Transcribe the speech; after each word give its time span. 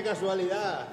Qué 0.00 0.06
casualidad. 0.06 0.88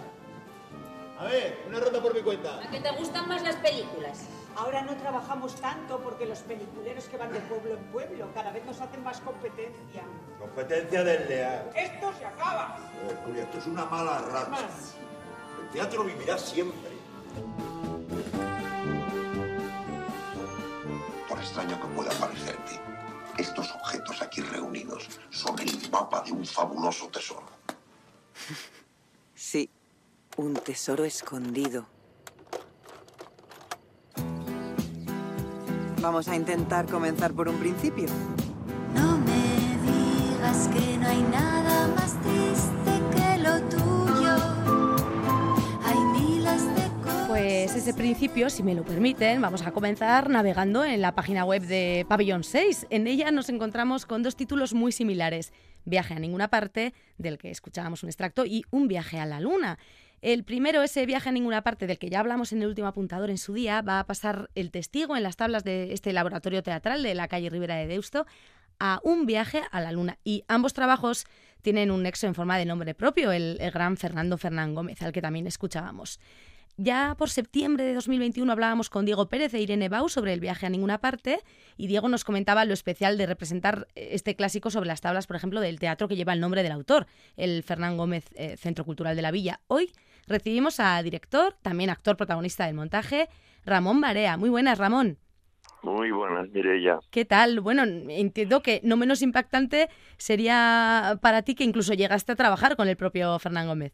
A 1.18 1.24
ver, 1.24 1.64
una 1.66 1.80
ronda 1.80 2.02
por 2.02 2.14
mi 2.14 2.22
cuenta. 2.22 2.60
¿A 2.60 2.70
qué 2.70 2.82
te 2.82 2.92
gustan 2.92 3.26
más 3.30 3.42
las 3.42 3.56
películas? 3.56 4.26
Ahora 4.54 4.82
no 4.82 4.98
trabajamos 4.98 5.56
tanto 5.62 5.98
porque 6.00 6.26
los 6.26 6.40
peliculeros 6.40 7.06
que 7.06 7.16
van 7.16 7.32
de 7.32 7.40
pueblo 7.40 7.76
en 7.76 7.84
pueblo 7.86 8.28
cada 8.34 8.52
vez 8.52 8.66
nos 8.66 8.82
hacen 8.82 9.02
más 9.06 9.22
competencia. 9.22 10.04
Competencia 10.38 11.06
desleal. 11.06 11.72
¡Esto 11.74 12.12
se 12.20 12.26
acaba! 12.26 12.80
Eh, 13.08 13.16
Julia, 13.24 13.44
esto 13.44 13.60
es 13.60 13.68
una 13.68 13.86
mala 13.86 14.20
racha. 14.24 14.50
Más. 14.50 14.96
El 15.62 15.70
teatro 15.70 16.04
vivirá 16.04 16.38
siempre. 16.38 16.92
Por 21.30 21.40
extraño 21.40 21.80
que 21.80 21.88
pueda 21.96 22.12
parecerte, 22.20 22.82
estos 23.38 23.72
objetos 23.72 24.22
aquí 24.22 24.42
reunidos 24.42 25.08
son 25.30 25.58
el 25.60 25.90
mapa 25.90 26.24
de 26.24 26.34
un 26.34 26.46
fabuloso 26.46 27.08
tesoro. 27.08 27.48
Un 30.38 30.54
tesoro 30.54 31.04
escondido. 31.04 31.88
Vamos 36.00 36.28
a 36.28 36.36
intentar 36.36 36.86
comenzar 36.86 37.34
por 37.34 37.50
un 37.50 37.56
principio. 37.56 38.06
No 38.94 39.18
me 39.18 39.78
digas 39.82 40.68
que 40.68 40.98
no 41.00 41.08
hay 41.08 41.24
nada 41.24 41.88
más 41.88 42.22
triste 42.22 43.02
que 43.16 43.38
lo 43.40 43.60
tuyo. 43.64 44.36
Hay 45.84 45.98
miles 46.22 46.64
de 46.76 46.88
cosas. 47.04 47.28
Pues 47.28 47.76
ese 47.76 47.96
principio, 47.96 48.52
si 48.52 48.62
me 48.62 48.76
lo 48.76 48.84
permiten, 48.84 49.42
vamos 49.42 49.64
a 49.64 49.72
comenzar 49.72 50.30
navegando 50.30 50.86
en 50.86 51.02
la 51.02 51.16
página 51.16 51.46
web 51.46 51.64
de 51.64 52.06
Pabellón 52.08 52.44
6. 52.44 52.86
En 52.92 53.08
ella 53.08 53.32
nos 53.32 53.50
encontramos 53.50 54.06
con 54.06 54.22
dos 54.22 54.36
títulos 54.36 54.76
muy 54.76 54.92
similares. 54.92 55.52
Viaje 55.84 56.14
a 56.14 56.20
ninguna 56.20 56.50
parte, 56.50 56.94
del 57.18 57.38
que 57.38 57.50
escuchábamos 57.50 58.04
un 58.04 58.10
extracto, 58.10 58.46
y 58.46 58.66
Un 58.70 58.88
viaje 58.88 59.20
a 59.20 59.26
la 59.26 59.40
luna. 59.40 59.80
El 60.22 60.44
primero, 60.44 60.82
ese 60.82 61.06
viaje 61.06 61.30
a 61.30 61.32
ninguna 61.32 61.62
parte 61.62 61.86
del 61.86 62.00
que 62.00 62.10
ya 62.10 62.20
hablamos 62.20 62.52
en 62.52 62.62
el 62.62 62.68
último 62.68 62.88
apuntador 62.88 63.30
en 63.30 63.38
su 63.38 63.54
día, 63.54 63.82
va 63.82 64.00
a 64.00 64.06
pasar 64.06 64.50
el 64.56 64.72
testigo 64.72 65.16
en 65.16 65.24
las 65.24 65.38
tablas 65.38 65.64
de 65.64 65.94
este 65.94 66.12
laboratorio 66.12 66.64
teatral 66.64 67.04
de 67.04 67.14
la 67.14 67.28
calle 67.28 67.50
Ribera 67.50 67.76
de 67.76 67.88
Deusto 67.88 68.26
a 68.80 69.00
un 69.04 69.26
viaje 69.26 69.62
a 69.72 69.80
la 69.80 69.92
luna. 69.92 70.18
Y 70.24 70.44
ambos 70.48 70.74
trabajos 70.74 71.26
tienen 71.62 71.92
un 71.92 72.04
nexo 72.04 72.28
en 72.28 72.36
forma 72.36 72.58
de 72.58 72.66
nombre 72.66 72.96
propio, 72.96 73.32
el, 73.32 73.58
el 73.60 73.72
gran 73.72 73.98
Fernando 73.98 74.38
Fernán 74.38 74.74
Gómez, 74.74 75.02
al 75.02 75.12
que 75.12 75.22
también 75.22 75.46
escuchábamos. 75.48 76.20
Ya 76.80 77.16
por 77.18 77.32
septiembre 77.32 77.86
de 77.86 77.96
2021 77.96 78.52
hablábamos 78.52 78.92
con 78.92 79.04
Diego 79.04 79.28
Pérez 79.30 79.52
e 79.56 79.60
Irene 79.60 79.90
Bau 79.90 80.10
sobre 80.10 80.32
el 80.34 80.40
viaje 80.40 80.68
a 80.68 80.70
ninguna 80.70 81.00
parte 81.00 81.40
y 81.76 81.88
Diego 81.88 82.08
nos 82.08 82.24
comentaba 82.24 82.66
lo 82.66 82.74
especial 82.74 83.18
de 83.18 83.26
representar 83.26 83.88
este 83.96 84.36
clásico 84.36 84.70
sobre 84.70 84.86
las 84.86 85.02
tablas, 85.02 85.26
por 85.26 85.36
ejemplo, 85.38 85.60
del 85.60 85.80
teatro 85.80 86.08
que 86.08 86.16
lleva 86.16 86.34
el 86.34 86.40
nombre 86.40 86.62
del 86.62 86.72
autor, 86.72 87.08
el 87.36 87.64
Fernán 87.64 87.98
Gómez 87.98 88.30
eh, 88.36 88.58
Centro 88.58 88.86
Cultural 88.86 89.16
de 89.16 89.24
la 89.24 89.32
Villa. 89.32 89.60
Hoy 89.66 89.92
recibimos 90.28 90.80
a 90.80 91.02
director, 91.02 91.56
también 91.64 91.90
actor 91.90 92.16
protagonista 92.16 92.68
del 92.68 92.76
montaje, 92.76 93.28
Ramón 93.66 94.00
Barea. 94.00 94.38
Muy 94.38 94.52
buenas, 94.52 94.78
Ramón. 94.78 95.18
Muy 95.82 96.12
buenas, 96.12 96.48
Mireya. 96.52 97.00
¿Qué 97.10 97.26
tal? 97.26 97.60
Bueno, 97.60 97.86
entiendo 97.86 98.62
que 98.62 98.82
no 98.84 98.98
menos 98.98 99.24
impactante 99.24 99.90
sería 100.18 101.18
para 101.24 101.42
ti 101.42 101.56
que 101.56 101.64
incluso 101.64 101.96
llegaste 101.96 102.34
a 102.34 102.36
trabajar 102.36 102.76
con 102.76 102.88
el 102.88 102.98
propio 102.98 103.40
Fernán 103.40 103.66
Gómez. 103.66 103.94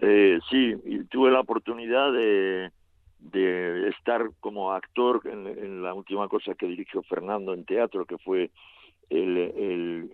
Eh, 0.00 0.38
sí, 0.50 0.74
y 0.84 1.04
tuve 1.04 1.30
la 1.30 1.40
oportunidad 1.40 2.12
de, 2.12 2.70
de 3.18 3.88
estar 3.88 4.30
como 4.40 4.72
actor 4.72 5.20
en, 5.24 5.46
en, 5.46 5.82
la 5.82 5.94
última 5.94 6.28
cosa 6.28 6.54
que 6.54 6.66
dirigió 6.66 7.02
Fernando 7.02 7.52
en 7.54 7.64
teatro, 7.64 8.04
que 8.06 8.18
fue 8.18 8.50
el, 9.10 10.08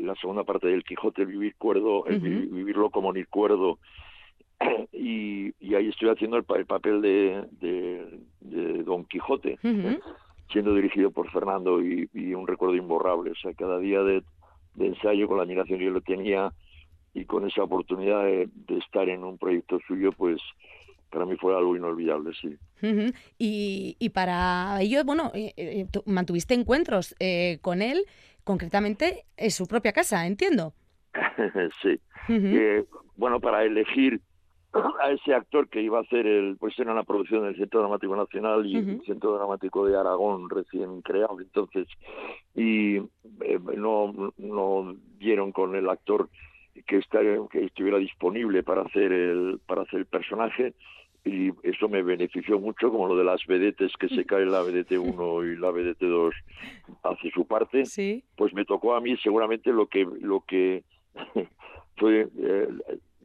la 0.00 0.14
segunda 0.16 0.44
parte 0.44 0.66
del 0.66 0.82
Quijote, 0.84 1.22
el 1.22 1.28
vivir 1.28 1.54
cuerdo, 1.56 2.06
el 2.06 2.18
vi- 2.18 2.46
vivirlo 2.46 2.90
como 2.90 3.12
ni 3.12 3.24
cuerdo. 3.24 3.78
Y, 4.92 5.54
y 5.58 5.74
ahí 5.74 5.88
estoy 5.88 6.10
haciendo 6.10 6.36
el, 6.36 6.44
el 6.56 6.66
papel 6.66 7.00
de, 7.00 7.46
de, 7.52 8.20
de 8.40 8.82
Don 8.82 9.06
Quijote, 9.06 9.58
Ujú. 9.64 9.98
siendo 10.52 10.74
dirigido 10.74 11.10
por 11.10 11.30
Fernando 11.30 11.82
y, 11.82 12.10
y 12.12 12.34
un 12.34 12.46
recuerdo 12.46 12.74
imborrable. 12.76 13.30
O 13.30 13.34
sea, 13.36 13.54
cada 13.54 13.78
día 13.78 14.02
de, 14.02 14.22
de 14.74 14.86
ensayo 14.88 15.26
con 15.26 15.38
la 15.38 15.44
admiración 15.44 15.78
que 15.78 15.86
yo 15.86 15.90
lo 15.90 16.02
tenía 16.02 16.52
y 17.14 17.24
con 17.24 17.46
esa 17.46 17.62
oportunidad 17.64 18.24
de, 18.24 18.48
de 18.66 18.78
estar 18.78 19.08
en 19.08 19.24
un 19.24 19.38
proyecto 19.38 19.78
suyo, 19.86 20.12
pues 20.12 20.40
para 21.10 21.26
mí 21.26 21.36
fue 21.36 21.56
algo 21.56 21.76
inolvidable, 21.76 22.32
sí. 22.40 22.56
Y, 23.38 23.96
y 23.98 24.08
para 24.10 24.80
ello, 24.80 25.04
bueno, 25.04 25.32
eh, 25.34 25.52
eh, 25.56 25.86
mantuviste 26.06 26.54
encuentros 26.54 27.14
eh, 27.18 27.58
con 27.60 27.82
él, 27.82 28.04
concretamente 28.44 29.24
en 29.36 29.50
su 29.50 29.66
propia 29.66 29.92
casa, 29.92 30.26
entiendo. 30.26 30.72
sí. 31.82 32.00
Eh, 32.28 32.84
bueno, 33.16 33.40
para 33.40 33.64
elegir 33.64 34.20
a 34.72 35.10
ese 35.10 35.34
actor 35.34 35.68
que 35.68 35.82
iba 35.82 35.98
a 35.98 36.02
hacer 36.02 36.26
el, 36.28 36.56
pues 36.56 36.78
era 36.78 36.92
una 36.92 37.02
producción 37.02 37.42
del 37.42 37.56
Centro 37.56 37.80
Dramático 37.80 38.14
Nacional 38.14 38.64
y 38.66 38.76
el. 38.76 39.02
Centro 39.04 39.34
Dramático 39.34 39.84
de 39.86 39.98
Aragón 39.98 40.48
recién 40.48 41.02
creado, 41.02 41.40
entonces, 41.40 41.88
y 42.54 42.98
eh, 42.98 43.58
no, 43.76 44.32
no 44.38 44.94
dieron 45.18 45.50
con 45.50 45.74
el 45.74 45.88
actor 45.88 46.28
que, 46.86 46.96
estar, 46.98 47.24
que 47.50 47.64
estuviera 47.64 47.98
disponible 47.98 48.62
para 48.62 48.82
hacer 48.82 49.12
el, 49.12 49.60
para 49.66 49.82
hacer 49.82 50.00
el 50.00 50.06
personaje 50.06 50.74
y 51.24 51.50
eso 51.62 51.88
me 51.88 52.02
benefició 52.02 52.58
mucho, 52.58 52.90
como 52.90 53.06
lo 53.06 53.16
de 53.16 53.24
las 53.24 53.44
vedetes, 53.46 53.92
que 53.98 54.08
se 54.08 54.24
cae 54.26 54.46
la 54.46 54.62
vedete 54.62 54.98
1 54.98 55.44
y 55.44 55.56
la 55.56 55.70
vedete 55.70 56.06
2 56.06 56.34
hace 57.02 57.30
su 57.30 57.46
parte 57.46 57.84
Sí. 57.84 58.24
pues 58.36 58.54
me 58.54 58.64
tocó 58.64 58.94
a 58.94 59.00
mí 59.00 59.16
seguramente 59.18 59.70
lo 59.72 59.86
que 59.86 60.06
lo 60.20 60.40
que 60.40 60.84
fue 61.96 62.28
eh, 62.38 62.68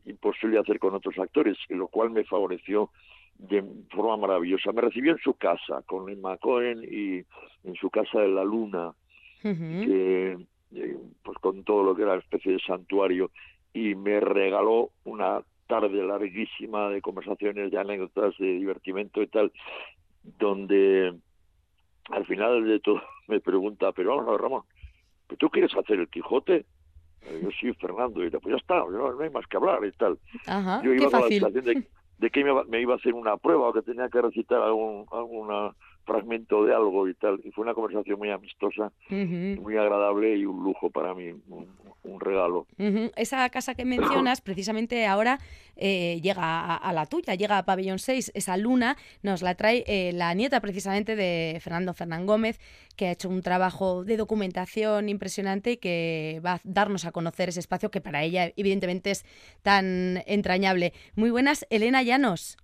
imposible 0.05 0.59
hacer 0.59 0.79
con 0.79 0.93
otros 0.93 1.17
actores, 1.17 1.57
lo 1.69 1.87
cual 1.87 2.11
me 2.11 2.23
favoreció 2.25 2.89
de 3.37 3.63
forma 3.89 4.17
maravillosa. 4.17 4.71
Me 4.71 4.81
recibió 4.81 5.13
en 5.13 5.17
su 5.19 5.33
casa 5.33 5.81
con 5.85 6.09
Emma 6.09 6.37
Cohen 6.37 6.83
y 6.83 7.23
en 7.67 7.75
su 7.75 7.89
casa 7.89 8.19
de 8.19 8.29
la 8.29 8.43
Luna, 8.43 8.93
que, 9.41 10.37
eh, 10.73 10.97
pues 11.23 11.37
con 11.39 11.63
todo 11.63 11.83
lo 11.83 11.95
que 11.95 12.03
era 12.03 12.15
especie 12.15 12.53
de 12.53 12.59
santuario 12.59 13.31
y 13.73 13.95
me 13.95 14.19
regaló 14.19 14.91
una 15.03 15.41
tarde 15.67 16.03
larguísima 16.03 16.89
de 16.89 17.01
conversaciones, 17.01 17.71
de 17.71 17.77
anécdotas, 17.77 18.37
de 18.37 18.47
divertimento 18.53 19.21
y 19.21 19.27
tal, 19.27 19.51
donde 20.39 21.13
al 22.09 22.25
final 22.25 22.65
de 22.65 22.79
todo 22.79 23.01
me 23.27 23.39
pregunta, 23.39 23.91
pero 23.91 24.15
vamos 24.15 24.27
a 24.27 24.31
ver, 24.31 24.41
Ramón, 24.41 24.63
¿pero 25.27 25.37
¿tú 25.37 25.49
quieres 25.49 25.75
hacer 25.75 25.99
el 25.99 26.07
Quijote? 26.07 26.65
Yo 27.41 27.49
sí, 27.59 27.73
Fernando, 27.73 28.23
y 28.23 28.29
pues 28.29 28.43
ya 28.45 28.57
está, 28.57 28.75
no, 28.75 29.13
no 29.13 29.19
hay 29.19 29.31
más 29.31 29.47
que 29.47 29.57
hablar 29.57 29.83
y 29.83 29.91
tal. 29.93 30.19
Ajá, 30.45 30.81
Yo 30.83 30.91
qué 30.91 30.97
iba 30.97 31.09
con 31.09 31.21
la 31.21 31.27
sensación 31.27 31.65
de, 31.65 31.87
de 32.19 32.29
que 32.29 32.43
me 32.43 32.51
iba, 32.51 32.63
me 32.65 32.81
iba 32.81 32.93
a 32.93 32.97
hacer 32.97 33.15
una 33.15 33.35
prueba 33.37 33.69
o 33.69 33.73
que 33.73 33.81
tenía 33.81 34.09
que 34.09 34.21
recitar 34.21 34.61
algún 34.61 35.07
alguna 35.11 35.73
fragmento 36.05 36.63
de 36.65 36.73
algo 36.73 37.07
y 37.07 37.13
tal. 37.15 37.41
Y 37.43 37.51
fue 37.51 37.63
una 37.63 37.73
conversación 37.73 38.17
muy 38.19 38.29
amistosa, 38.31 38.91
Ujú. 39.09 39.61
muy 39.61 39.77
agradable 39.77 40.37
y 40.37 40.45
un 40.45 40.63
lujo 40.63 40.89
para 40.89 41.13
mí, 41.13 41.29
un, 41.49 41.67
un 42.03 42.19
regalo. 42.19 42.67
Esa 43.15 43.49
casa 43.49 43.73
que 43.75 43.83
mencionas, 43.85 44.41
precisamente 44.41 45.07
ahora 45.07 45.39
eh, 45.75 46.19
llega 46.21 46.43
a, 46.43 46.75
a 46.77 46.93
la 46.93 47.05
tuya, 47.07 47.33
llega 47.35 47.57
a 47.57 47.65
Pabellón 47.65 47.99
6. 47.99 48.31
Esa 48.35 48.55
luna 48.57 48.95
nos 49.23 49.41
la 49.41 49.55
trae 49.55 49.83
eh, 49.87 50.11
la 50.13 50.33
nieta 50.33 50.61
precisamente 50.61 51.15
de 51.15 51.57
Fernando 51.61 51.93
Fernán 51.93 52.25
Gómez, 52.27 52.59
que 52.95 53.07
ha 53.07 53.11
hecho 53.11 53.27
un 53.27 53.41
trabajo 53.41 54.03
de 54.05 54.17
documentación 54.17 55.09
impresionante 55.09 55.71
y 55.73 55.77
que 55.77 56.39
va 56.45 56.53
a 56.53 56.61
darnos 56.63 57.05
a 57.05 57.11
conocer 57.11 57.49
ese 57.49 57.59
espacio 57.59 57.89
que 57.91 58.01
para 58.01 58.23
ella 58.23 58.51
evidentemente 58.55 59.11
es 59.11 59.25
tan 59.63 60.21
entrañable. 60.27 60.93
Muy 61.15 61.31
buenas, 61.31 61.65
Elena 61.69 62.03
Llanos. 62.03 62.57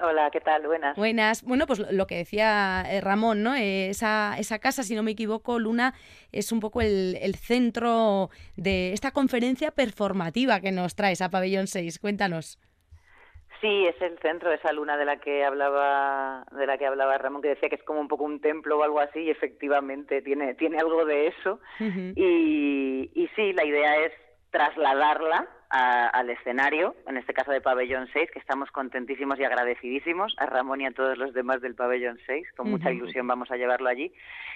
Hola, 0.00 0.30
¿qué 0.30 0.40
tal? 0.40 0.64
Buenas. 0.66 0.96
Buenas. 0.96 1.42
Bueno, 1.42 1.66
pues 1.66 1.80
lo- 1.90 2.06
que 2.06 2.16
decía 2.16 2.84
eh, 2.88 3.00
Ramón, 3.00 3.42
¿no? 3.42 3.54
Eh, 3.56 3.88
esa, 3.88 4.36
esa 4.38 4.58
casa, 4.60 4.82
si 4.84 4.94
no 4.94 5.02
me 5.02 5.10
equivoco, 5.10 5.58
Luna, 5.58 5.94
es 6.30 6.52
un 6.52 6.60
poco 6.60 6.80
el, 6.80 7.16
el 7.20 7.34
centro 7.34 8.30
de 8.56 8.92
esta 8.92 9.10
conferencia 9.10 9.72
performativa 9.72 10.60
que 10.60 10.70
nos 10.70 10.94
traes 10.94 11.20
a 11.20 11.30
Pabellón 11.30 11.66
6. 11.66 11.98
Cuéntanos. 11.98 12.60
Sí, 13.60 13.86
es 13.86 14.00
el 14.00 14.16
centro 14.20 14.50
de 14.50 14.54
esa 14.56 14.72
luna 14.72 14.96
de 14.96 15.04
la 15.04 15.16
que 15.18 15.44
hablaba, 15.44 16.46
de 16.52 16.64
la 16.64 16.78
que 16.78 16.86
hablaba 16.86 17.18
Ramón, 17.18 17.42
que 17.42 17.48
decía 17.48 17.68
que 17.68 17.74
es 17.74 17.82
como 17.82 18.00
un 18.00 18.06
poco 18.06 18.22
un 18.22 18.40
templo 18.40 18.78
o 18.78 18.82
algo 18.84 19.00
así, 19.00 19.18
y 19.18 19.30
efectivamente 19.30 20.22
tiene, 20.22 20.54
tiene 20.54 20.78
algo 20.78 21.04
de 21.04 21.26
eso. 21.26 21.58
Y 21.80 23.28
sí, 23.34 23.52
la 23.54 23.64
idea 23.64 23.96
es 24.04 24.12
trasladarla 24.50 25.48
a- 25.70 26.08
al 26.08 26.30
escenario, 26.30 26.94
en 27.06 27.16
este 27.18 27.34
caso 27.34 27.50
de 27.52 27.60
Pabellón 27.60 28.08
6, 28.12 28.30
que 28.32 28.38
estamos 28.38 28.70
contentísimos 28.70 29.38
y 29.38 29.44
agradecidísimos 29.44 30.34
a 30.38 30.46
Ramón 30.46 30.80
y 30.80 30.86
a 30.86 30.92
todos 30.92 31.18
los 31.18 31.34
demás 31.34 31.60
del 31.60 31.74
Pabellón 31.74 32.18
6, 32.26 32.46
con 32.56 32.70
mucha 32.70 32.90
ilusión 32.90 33.26
vamos 33.26 33.50
a 33.50 33.56
llevarlo 33.56 33.88
allí. 33.88 34.12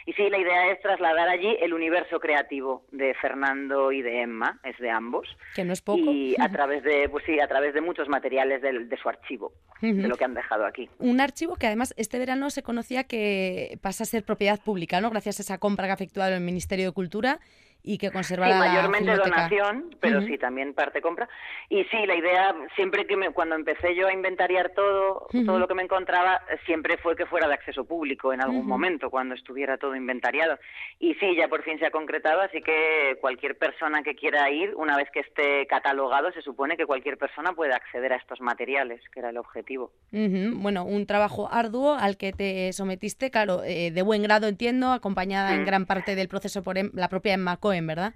Y 0.06 0.12
sí, 0.14 0.29
la 0.31 0.38
idea 0.38 0.70
es 0.73 0.81
trasladar 0.81 1.29
allí 1.29 1.56
el 1.61 1.75
universo 1.75 2.19
creativo 2.19 2.85
de 2.91 3.14
Fernando 3.14 3.93
y 3.93 4.03
de 4.03 4.23
Emma, 4.23 4.59
es 4.64 4.76
de 4.79 4.91
ambos, 4.91 5.29
Que 5.55 5.64
no 5.64 5.73
es 5.73 5.82
poco. 5.82 5.99
y 6.00 6.35
a 6.41 6.49
través 6.49 6.82
de, 6.82 7.09
pues 7.09 7.25
sí, 7.25 7.38
a 7.41 7.47
través 7.47 7.75
de 7.75 7.81
muchos 7.81 8.08
materiales 8.08 8.62
del- 8.62 8.88
de 8.88 8.97
su 8.97 9.08
archivo, 9.08 9.53
de 9.81 10.08
lo 10.08 10.17
que 10.17 10.25
han 10.25 10.35
dejado 10.35 10.65
aquí. 10.67 10.88
Un 10.99 11.20
archivo 11.20 11.56
que 11.56 11.67
además 11.67 11.94
este 11.97 12.19
verano 12.19 12.50
se 12.50 12.62
conocía 12.62 13.05
que 13.05 13.79
pasa 13.82 14.05
a 14.05 14.06
ser 14.06 14.25
propiedad 14.25 14.61
pública, 14.61 15.00
¿no? 15.00 15.11
Gracias 15.11 15.38
a 15.38 15.43
esa 15.43 15.58
compra 15.58 15.87
que 15.87 15.91
ha 15.93 15.94
efectuado 15.94 16.35
el 16.35 16.41
Ministerio 16.41 16.87
de 16.87 16.93
Cultura 16.93 17.38
y 17.84 17.99
que 17.99 18.11
conserva 18.11 18.46
Sí, 18.46 18.52
la 18.52 18.58
mayormente 18.58 19.11
filmoteca. 19.11 19.37
donación, 19.49 19.96
pero 20.00 20.19
Ujú. 20.19 20.26
sí, 20.29 20.38
también 20.38 20.73
parte 20.75 21.00
compra. 21.00 21.29
Y 21.69 21.84
sí, 21.84 22.06
la 22.06 22.14
idea, 22.14 22.55
siempre 22.76 23.06
que 23.06 23.17
me, 23.17 23.31
cuando 23.31 23.55
empecé 23.56 23.94
yo 23.96 24.06
a 24.06 24.12
inventariar 24.12 24.70
todo, 24.70 25.26
Ujú. 25.32 25.44
todo 25.44 25.58
lo 25.58 25.67
que 25.67 25.75
me 25.75 25.82
encontraba, 25.82 26.40
eh, 26.50 26.58
siempre 26.64 26.96
fue 26.99 27.17
que 27.17 27.26
fuera 27.26 27.49
de 27.49 27.55
acceso 27.55 27.84
público 27.84 28.32
en 28.32 28.40
algún 28.40 28.61
Ujú. 28.61 28.69
momento, 28.69 29.11
cuando 29.11 29.34
estuviera 29.34 29.79
todo 29.79 29.96
inventariado. 29.96 30.58
Y 31.00 31.14
sí, 31.14 31.34
ya 31.37 31.49
por 31.49 31.62
fin 31.64 31.79
se 31.79 31.87
ha 31.87 31.90
concretado, 31.90 32.40
así 32.40 32.61
que 32.62 33.17
cualquier 33.20 33.58
persona 33.58 34.02
que 34.02 34.14
quiera 34.14 34.49
ir, 34.50 34.75
una 34.76 34.96
vez 34.96 35.08
que 35.12 35.20
esté 35.20 35.67
catalogado, 35.67 36.31
se 36.32 36.43
supone 36.43 36.76
que 36.76 36.87
cualquier 36.87 37.19
persona 37.19 37.52
puede 37.52 37.75
acceder 37.75 38.12
a 38.12 38.17
estos 38.17 38.40
materiales, 38.40 39.00
que 39.12 39.19
era 39.20 39.31
el 39.31 39.38
objetivo. 39.38 39.90
Bueno, 40.12 40.84
un 40.84 41.06
trabajo 41.06 41.49
arduo 41.50 41.94
al 41.94 42.17
que 42.17 42.32
te 42.32 42.73
sometiste, 42.73 43.31
claro, 43.31 43.62
eh, 43.64 43.90
de 43.90 44.02
buen 44.02 44.23
grado 44.23 44.46
entiendo, 44.46 44.93
acompañada 44.93 45.55
en 45.55 45.62
Mm. 45.62 45.67
gran 45.67 45.87
parte 45.87 46.14
del 46.14 46.29
proceso 46.29 46.62
por 46.62 46.79
em- 46.79 46.90
la 46.94 47.08
propia 47.08 47.34
Emma 47.34 47.56
Cohen, 47.56 47.71
¿verdad? 47.86 48.12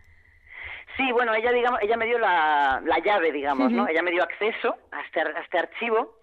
Sí, 0.97 1.13
bueno, 1.13 1.35
ella, 1.35 1.53
digamos, 1.53 1.81
ella 1.83 1.97
me 1.97 2.07
dio 2.07 2.19
la, 2.19 2.81
la 2.85 2.99
llave, 3.01 3.31
digamos, 3.33 3.71
¿no? 3.77 3.89
Ella 3.89 4.03
me 4.03 4.11
dio 4.11 4.23
acceso 4.23 4.77
a 4.93 5.01
este, 5.03 5.21
a 5.21 5.41
este 5.43 5.59
archivo. 5.59 6.17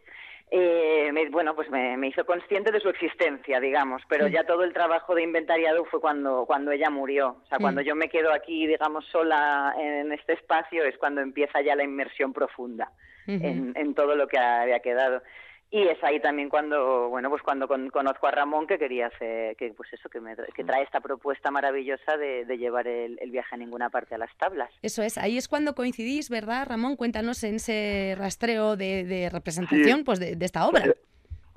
eh, 0.56 1.10
me- 1.14 1.30
bueno, 1.30 1.56
pues 1.56 1.70
me, 1.72 1.98
me 1.98 2.08
hizo 2.08 2.26
consciente 2.26 2.72
de 2.72 2.80
su 2.80 2.90
existencia, 2.90 3.60
digamos, 3.60 4.04
pero 4.08 4.28
ya 4.28 4.44
todo 4.46 4.64
el 4.64 4.72
trabajo 4.74 5.16
de 5.16 5.24
inventariado 5.24 5.84
fue 5.86 6.00
cuando, 6.00 6.46
cuando 6.46 6.72
ella 6.72 6.90
murió. 6.92 7.38
O 7.44 7.48
sea, 7.48 7.58
cuando 7.64 7.82
yo 7.82 7.96
me 7.96 8.08
quedo 8.10 8.32
aquí, 8.32 8.68
digamos, 8.68 9.06
sola 9.08 9.74
en 9.80 10.12
este 10.12 10.34
espacio, 10.34 10.84
es 10.84 10.96
cuando 11.00 11.22
empieza 11.22 11.62
ya 11.62 11.76
la 11.76 11.84
inmersión 11.84 12.34
profunda 12.34 12.92
en, 13.44 13.74
en 13.76 13.96
todo 13.96 14.16
lo 14.16 14.28
que 14.28 14.38
había 14.38 14.80
quedado. 14.80 15.24
Y 15.76 15.88
es 15.88 15.98
ahí 16.04 16.20
también 16.20 16.50
cuando, 16.50 17.10
bueno, 17.10 17.32
pues 17.32 17.42
cuando 17.42 17.68
con- 17.68 17.90
conozco 17.90 18.28
a 18.28 18.32
Ramón 18.32 18.68
que 18.68 18.78
quería 18.78 19.08
hacer, 19.08 19.56
que 19.56 19.74
pues 19.76 19.92
eso, 19.92 20.08
que, 20.08 20.20
me, 20.20 20.36
que 20.56 20.64
trae 20.64 20.84
esta 20.84 21.02
propuesta 21.02 21.50
maravillosa 21.50 22.16
de, 22.16 22.46
de 22.46 22.58
llevar 22.60 22.88
el, 22.88 23.18
el 23.20 23.32
viaje 23.32 23.56
a 23.56 23.58
ninguna 23.58 23.90
parte 23.90 24.14
a 24.14 24.20
las 24.20 24.30
tablas. 24.38 24.70
Eso 24.84 25.02
es, 25.02 25.18
ahí 25.18 25.36
es 25.36 25.48
cuando 25.48 25.74
coincidís, 25.74 26.30
¿verdad, 26.30 26.68
Ramón? 26.70 26.96
Cuéntanos 26.96 27.44
en 27.44 27.56
ese 27.56 28.14
rastreo 28.20 28.76
de, 28.78 29.04
de 29.04 29.32
representación 29.32 30.04
pues 30.04 30.20
de, 30.20 30.36
de 30.36 30.46
esta 30.46 30.68
obra. 30.68 30.86
Eh, 30.86 30.96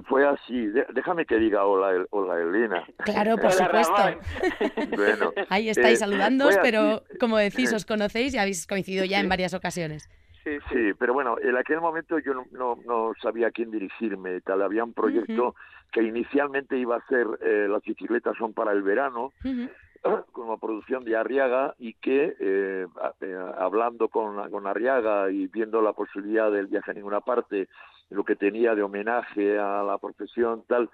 Fue 0.08 0.26
así. 0.26 0.68
Déjame 0.94 1.26
que 1.26 1.36
diga 1.36 1.66
hola, 1.66 1.90
El- 1.90 2.06
hola 2.08 2.40
Elena. 2.40 2.86
Claro, 3.04 3.36
por 3.36 3.52
Hola, 3.52 3.66
supuesto. 3.66 4.96
Bueno, 4.96 5.32
Ahí 5.50 5.68
estáis 5.68 5.96
eh, 5.98 6.04
saludándoos, 6.04 6.56
pero 6.62 7.02
como 7.20 7.36
decís, 7.36 7.70
os 7.74 7.84
conocéis 7.84 8.32
y 8.32 8.38
habéis 8.38 8.66
coincidido 8.66 9.04
ya 9.04 9.20
en 9.20 9.28
varias 9.28 9.52
ocasiones. 9.52 10.08
Sí, 10.46 10.58
sí, 10.70 10.94
pero 10.96 11.12
bueno, 11.12 11.38
en 11.42 11.56
aquel 11.56 11.80
momento 11.80 12.20
yo 12.20 12.32
no, 12.32 12.44
no, 12.52 12.78
no 12.86 13.12
sabía 13.20 13.48
a 13.48 13.50
quién 13.50 13.72
dirigirme. 13.72 14.40
Tal, 14.42 14.62
había 14.62 14.84
un 14.84 14.92
proyecto 14.92 15.56
que 15.90 16.04
inicialmente 16.04 16.78
iba 16.78 16.94
a 16.94 17.06
ser 17.08 17.26
eh, 17.40 17.66
Las 17.68 17.82
bicicletas 17.82 18.36
son 18.36 18.54
para 18.54 18.70
el 18.70 18.82
verano, 18.82 19.32
Ujú. 19.42 19.68
como 20.30 20.56
producción 20.58 21.04
de 21.04 21.16
Arriaga 21.16 21.74
y 21.80 21.94
que 21.94 22.36
eh, 22.38 22.86
eh, 23.22 23.38
hablando 23.58 24.08
con, 24.08 24.48
con 24.48 24.68
Arriaga 24.68 25.32
y 25.32 25.48
viendo 25.48 25.82
la 25.82 25.94
posibilidad 25.94 26.52
del 26.52 26.68
viaje 26.68 26.92
a 26.92 26.94
ninguna 26.94 27.22
parte, 27.22 27.68
lo 28.10 28.22
que 28.22 28.36
tenía 28.36 28.76
de 28.76 28.84
homenaje 28.84 29.58
a 29.58 29.82
la 29.82 29.98
profesión, 29.98 30.62
tal, 30.68 30.88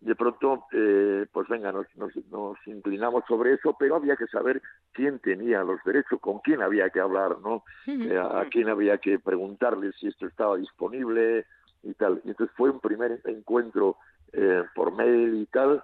de 0.00 0.14
pronto, 0.14 0.66
eh, 0.72 1.26
pues 1.32 1.48
venga, 1.48 1.72
nos, 1.72 1.86
nos, 1.96 2.14
nos 2.30 2.56
inclinamos 2.66 3.24
sobre 3.26 3.54
eso, 3.54 3.74
pero 3.78 3.96
había 3.96 4.16
que 4.16 4.26
saber 4.28 4.62
quién 4.92 5.18
tenía 5.18 5.64
los 5.64 5.82
derechos, 5.84 6.20
con 6.20 6.38
quién 6.38 6.62
había 6.62 6.90
que 6.90 7.00
hablar, 7.00 7.38
¿no? 7.40 7.64
Eh, 7.86 8.16
a 8.18 8.46
quién 8.50 8.68
había 8.68 8.98
que 8.98 9.18
preguntarle 9.18 9.92
si 9.92 10.08
esto 10.08 10.26
estaba 10.26 10.56
disponible 10.56 11.46
y 11.82 11.94
tal. 11.94 12.20
Y 12.24 12.30
entonces 12.30 12.54
fue 12.56 12.70
un 12.70 12.80
primer 12.80 13.20
encuentro 13.24 13.96
eh, 14.32 14.62
por 14.74 14.94
mail 14.94 15.34
y 15.34 15.46
tal, 15.46 15.82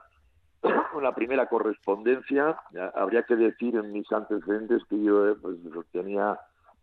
una 0.94 1.14
primera 1.14 1.46
correspondencia. 1.46 2.56
Habría 2.94 3.24
que 3.24 3.36
decir 3.36 3.74
en 3.76 3.92
mis 3.92 4.10
antecedentes 4.12 4.82
que 4.88 5.02
yo 5.02 5.28
eh, 5.28 5.36
pues, 5.40 5.56
tenía 5.92 6.38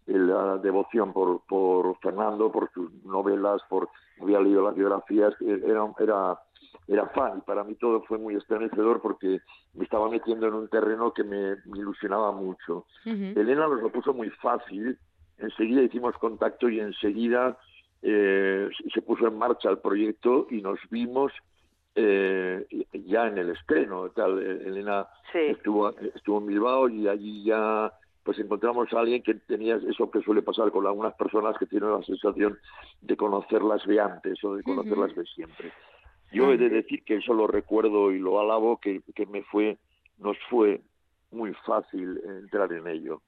la 0.07 0.57
devoción 0.57 1.13
por, 1.13 1.41
por 1.47 1.97
Fernando, 1.99 2.51
por 2.51 2.71
sus 2.71 2.91
novelas, 3.05 3.61
por 3.69 3.89
había 4.21 4.39
leído 4.39 4.63
las 4.63 4.75
biografías, 4.75 5.33
eh, 5.41 5.61
era, 5.65 5.85
era, 5.99 6.39
era 6.87 7.05
fan 7.09 7.37
y 7.37 7.41
para 7.41 7.63
mí 7.63 7.75
todo 7.75 8.01
fue 8.03 8.17
muy 8.17 8.35
estremecedor 8.35 9.01
porque 9.01 9.39
me 9.73 9.83
estaba 9.83 10.09
metiendo 10.09 10.47
en 10.47 10.53
un 10.53 10.67
terreno 10.67 11.13
que 11.13 11.23
me, 11.23 11.55
me 11.65 11.79
ilusionaba 11.79 12.31
mucho. 12.31 12.85
Ujú. 13.05 13.39
Elena 13.39 13.67
nos 13.67 13.81
lo 13.81 13.89
puso 13.91 14.13
muy 14.13 14.29
fácil, 14.29 14.97
enseguida 15.37 15.81
hicimos 15.81 16.15
contacto 16.17 16.69
y 16.69 16.79
enseguida 16.79 17.57
eh, 18.01 18.69
se 18.93 19.01
puso 19.03 19.27
en 19.27 19.37
marcha 19.37 19.69
el 19.69 19.77
proyecto 19.79 20.47
y 20.49 20.61
nos 20.61 20.79
vimos 20.89 21.31
eh, 21.95 22.65
ya 22.93 23.27
en 23.27 23.37
el 23.37 23.49
estreno. 23.51 24.09
Tal. 24.09 24.39
Eh, 24.39 24.63
Elena 24.65 25.07
Sí. 25.31 25.39
estuvo, 25.39 25.89
estuvo 26.13 26.39
en 26.39 26.47
Bilbao 26.47 26.89
y 26.89 27.07
allí 27.07 27.43
ya 27.43 27.91
pues 28.23 28.37
encontramos 28.39 28.91
a 28.93 28.99
alguien 28.99 29.23
que 29.23 29.33
tenía 29.33 29.75
eso 29.77 30.11
que 30.11 30.21
suele 30.21 30.41
pasar 30.41 30.71
con 30.71 30.85
algunas 30.85 31.13
personas 31.15 31.57
que 31.57 31.65
tienen 31.65 31.91
la 31.91 32.03
sensación 32.03 32.57
de 33.01 33.17
conocerlas 33.17 33.85
de 33.85 33.99
antes 33.99 34.43
o 34.43 34.55
de 34.55 34.63
conocerlas 34.63 35.15
de 35.15 35.25
siempre. 35.25 35.71
Yo 36.31 36.51
he 36.53 36.57
de 36.57 36.69
decir 36.69 37.03
que 37.03 37.15
eso 37.17 37.33
lo 37.33 37.47
recuerdo 37.47 38.11
y 38.11 38.19
lo 38.19 38.39
alabo, 38.39 38.79
que, 38.79 39.01
que 39.15 39.25
me 39.25 39.43
fue, 39.43 39.77
nos 40.19 40.37
fue 40.49 40.81
muy 41.31 41.53
fácil 41.65 42.21
entrar 42.25 42.71
en 42.73 42.87
ello. 42.87 43.21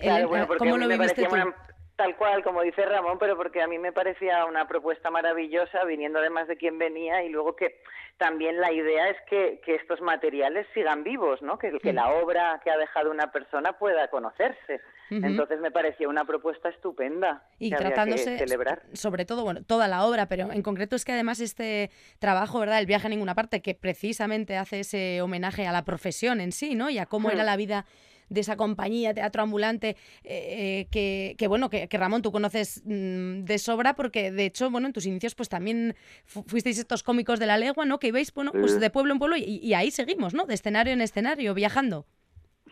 Claro, 0.00 0.28
bueno, 0.28 0.46
porque 0.46 0.58
¿Cómo 0.58 0.76
lo 0.76 0.86
me 0.88 0.96
viviste 0.96 1.22
parecía 1.22 1.28
tú? 1.28 1.48
una- 1.48 1.56
tal 2.02 2.16
cual, 2.16 2.42
como 2.42 2.62
dice 2.62 2.84
Ramón, 2.84 3.18
pero 3.18 3.36
porque 3.36 3.62
a 3.62 3.68
mí 3.68 3.78
me 3.78 3.92
parecía 3.92 4.44
una 4.46 4.66
propuesta 4.66 5.10
maravillosa, 5.10 5.84
viniendo 5.84 6.18
además 6.18 6.48
de 6.48 6.56
quien 6.56 6.76
venía, 6.78 7.22
y 7.22 7.28
luego 7.28 7.54
que 7.54 7.80
también 8.18 8.60
la 8.60 8.72
idea 8.72 9.08
es 9.08 9.16
que, 9.28 9.60
que 9.64 9.76
estos 9.76 10.00
materiales 10.00 10.66
sigan 10.74 11.04
vivos, 11.04 11.40
¿no? 11.42 11.58
Que, 11.58 11.78
que 11.78 11.92
la 11.92 12.10
obra 12.10 12.60
que 12.64 12.70
ha 12.70 12.76
dejado 12.76 13.10
una 13.10 13.30
persona 13.30 13.78
pueda 13.78 14.08
conocerse. 14.08 14.80
Entonces 15.10 15.60
me 15.60 15.70
parecía 15.70 16.08
una 16.08 16.24
propuesta 16.24 16.70
estupenda 16.70 17.42
Y 17.58 17.68
que 17.68 17.74
había 17.76 17.88
que 17.88 17.94
tratándose 17.94 18.38
celebrar. 18.38 18.82
sobre 18.94 19.26
todo, 19.26 19.44
bueno, 19.44 19.60
toda 19.62 19.86
la 19.86 20.06
obra, 20.06 20.26
pero 20.26 20.50
en 20.50 20.62
concreto 20.62 20.96
es 20.96 21.04
que 21.04 21.12
además 21.12 21.38
este 21.40 21.90
trabajo, 22.18 22.58
¿verdad? 22.60 22.78
El 22.78 22.86
viaje 22.86 23.08
a 23.08 23.10
ninguna 23.10 23.34
parte, 23.34 23.60
que 23.60 23.74
precisamente 23.74 24.56
hace 24.56 24.80
ese 24.80 25.20
homenaje 25.20 25.66
a 25.66 25.72
la 25.72 25.84
profesión 25.84 26.40
en 26.40 26.50
sí, 26.50 26.74
¿no? 26.74 26.88
Y 26.88 26.98
a 26.98 27.04
cómo 27.06 27.30
era 27.30 27.42
Hmm. 27.42 27.46
la 27.46 27.56
vida 27.56 27.84
de 28.32 28.40
esa 28.40 28.56
compañía 28.56 29.14
teatro 29.14 29.42
ambulante 29.42 29.96
eh, 30.24 30.84
eh, 30.84 30.88
que, 30.90 31.34
que, 31.38 31.48
bueno 31.48 31.70
que, 31.70 31.88
que, 31.88 31.98
Ramón 31.98 32.22
tú 32.22 32.32
conoces 32.32 32.82
mm, 32.84 33.44
de 33.44 33.58
sobra 33.58 33.94
porque 33.94 34.30
de 34.32 34.46
hecho 34.46 34.70
bueno 34.70 34.86
en 34.86 34.92
tus 34.92 35.06
inicios 35.06 35.34
pues 35.34 35.48
también 35.48 35.94
fu 36.24 36.42
fuisteis 36.42 36.78
estos 36.78 37.02
cómicos 37.02 37.38
de 37.38 37.46
la 37.46 37.56
legua 37.56 37.84
no 37.84 37.98
que 37.98 38.08
ibais 38.08 38.32
bueno 38.34 38.52
pues 38.52 38.78
de 38.80 38.90
pueblo 38.90 39.12
en 39.12 39.18
pueblo 39.18 39.36
y, 39.36 39.60
y 39.62 39.74
ahí 39.74 39.90
seguimos 39.90 40.34
no 40.34 40.46
de 40.46 40.54
escenario 40.54 40.92
en 40.92 41.00
escenario 41.00 41.54
viajando. 41.54 42.06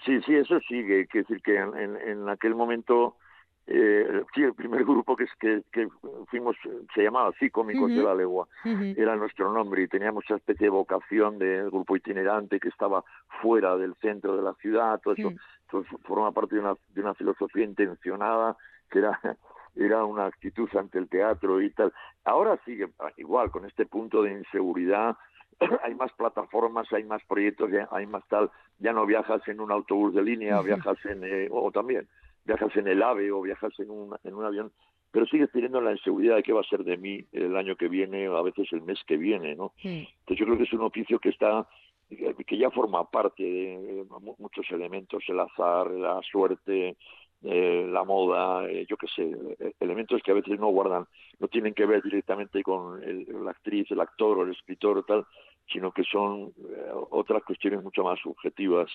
Sí, 0.04 0.18
sí, 0.26 0.34
eso 0.34 0.58
sigue. 0.68 1.06
Quiero 1.06 1.26
decir 1.28 1.42
que 1.42 1.56
en, 1.56 1.96
en 1.96 2.28
aquel 2.28 2.54
momento, 2.54 3.16
eh, 3.66 4.22
sí, 4.34 4.42
el 4.42 4.54
primer 4.54 4.84
grupo 4.84 5.16
que, 5.16 5.26
que, 5.38 5.62
que 5.70 5.88
fuimos 6.28 6.56
se 6.94 7.02
llamaba 7.02 7.28
así, 7.28 7.50
Cómicos 7.50 7.88
de 7.88 7.98
Ujú. 7.98 8.06
la 8.06 8.14
Legua. 8.14 8.48
Era 8.64 9.16
nuestro 9.16 9.52
nombre 9.52 9.82
y 9.82 9.88
teníamos 9.88 10.24
esa 10.24 10.36
especie 10.36 10.66
de 10.66 10.70
vocación 10.70 11.38
de 11.38 11.64
grupo 11.64 11.96
itinerante 11.96 12.58
que 12.58 12.68
estaba 12.68 13.04
fuera 13.40 13.76
del 13.76 13.94
centro 13.96 14.36
de 14.36 14.42
la 14.42 14.54
ciudad. 14.54 15.00
Todo 15.02 15.14
eso 15.14 15.32
todo 15.70 15.82
eso 15.82 15.98
forma 15.98 16.32
parte 16.32 16.56
de 16.56 16.62
una, 16.62 16.74
de 16.94 17.00
una 17.00 17.14
filosofía 17.14 17.64
intencionada 17.64 18.56
que 18.90 18.98
era 18.98 19.20
era 19.76 20.04
una 20.04 20.26
actitud 20.26 20.68
ante 20.76 20.98
el 20.98 21.08
teatro 21.08 21.60
y 21.60 21.70
tal. 21.70 21.92
Ahora 22.24 22.58
sigue 22.64 22.88
igual, 23.16 23.50
con 23.50 23.64
este 23.64 23.86
punto 23.86 24.22
de 24.22 24.32
inseguridad, 24.32 25.16
hay 25.84 25.94
más 25.94 26.12
plataformas, 26.12 26.92
hay 26.92 27.04
más 27.04 27.22
proyectos, 27.24 27.70
hay 27.90 28.06
más 28.06 28.26
tal, 28.28 28.50
ya 28.78 28.92
no 28.92 29.06
viajas 29.06 29.46
en 29.48 29.60
un 29.60 29.70
autobús 29.70 30.14
de 30.14 30.22
línea, 30.22 30.60
viajas 30.60 30.98
en, 31.04 31.22
eh, 31.24 31.48
o 31.50 31.70
también, 31.70 32.08
viajas 32.50 32.76
en 32.76 32.88
el 32.88 33.02
AVE 33.02 33.30
o 33.30 33.40
viajas 33.42 33.72
en 33.78 33.90
un, 33.90 34.16
en 34.24 34.34
un 34.34 34.44
avión, 34.44 34.72
pero 35.12 35.26
sigues 35.26 35.50
teniendo 35.52 35.80
la 35.80 35.92
inseguridad 35.92 36.36
de 36.36 36.42
qué 36.42 36.52
va 36.52 36.60
a 36.60 36.64
ser 36.72 36.82
de 36.84 36.96
mí 36.96 37.24
el 37.32 37.56
año 37.56 37.76
que 37.76 37.88
viene 37.88 38.28
o 38.28 38.36
a 38.36 38.42
veces 38.42 38.66
el 38.72 38.82
mes 38.82 38.98
que 39.06 39.16
viene, 39.16 39.54
¿no? 39.54 39.72
Entonces 40.20 40.38
yo 40.38 40.46
creo 40.46 40.56
que 40.58 40.64
es 40.64 40.72
un 40.72 40.82
oficio 40.82 41.18
que 41.18 41.28
está 41.30 41.66
que 42.46 42.56
ya 42.58 42.70
forma 42.72 43.08
parte 43.08 43.44
de 43.44 44.04
mu- 44.20 44.34
muchos 44.38 44.68
elementos, 44.72 45.22
el 45.28 45.38
azar, 45.38 45.88
la 45.92 46.20
suerte, 46.22 46.96
eh, 47.42 47.86
la 47.88 48.02
moda, 48.02 48.68
eh, 48.68 48.84
yo 48.90 48.96
qué 48.96 49.06
sé, 49.14 49.30
eh, 49.60 49.72
elementos 49.78 50.20
que 50.24 50.32
a 50.32 50.34
veces 50.34 50.58
no 50.58 50.66
guardan, 50.68 51.06
no 51.38 51.46
tienen 51.46 51.72
que 51.72 51.86
ver 51.86 52.02
directamente 52.02 52.64
con 52.64 53.00
el- 53.04 53.26
la 53.44 53.52
actriz, 53.52 53.88
el 53.92 54.00
actor 54.00 54.38
o 54.38 54.42
el 54.42 54.50
escritor 54.50 54.98
o 54.98 55.02
tal, 55.04 55.24
sino 55.72 55.92
que 55.92 56.02
son 56.04 56.52
eh, 56.58 56.90
otras 57.10 57.42
cuestiones 57.44 57.82
mucho 57.82 58.02
más 58.02 58.18
subjetivas. 58.20 58.90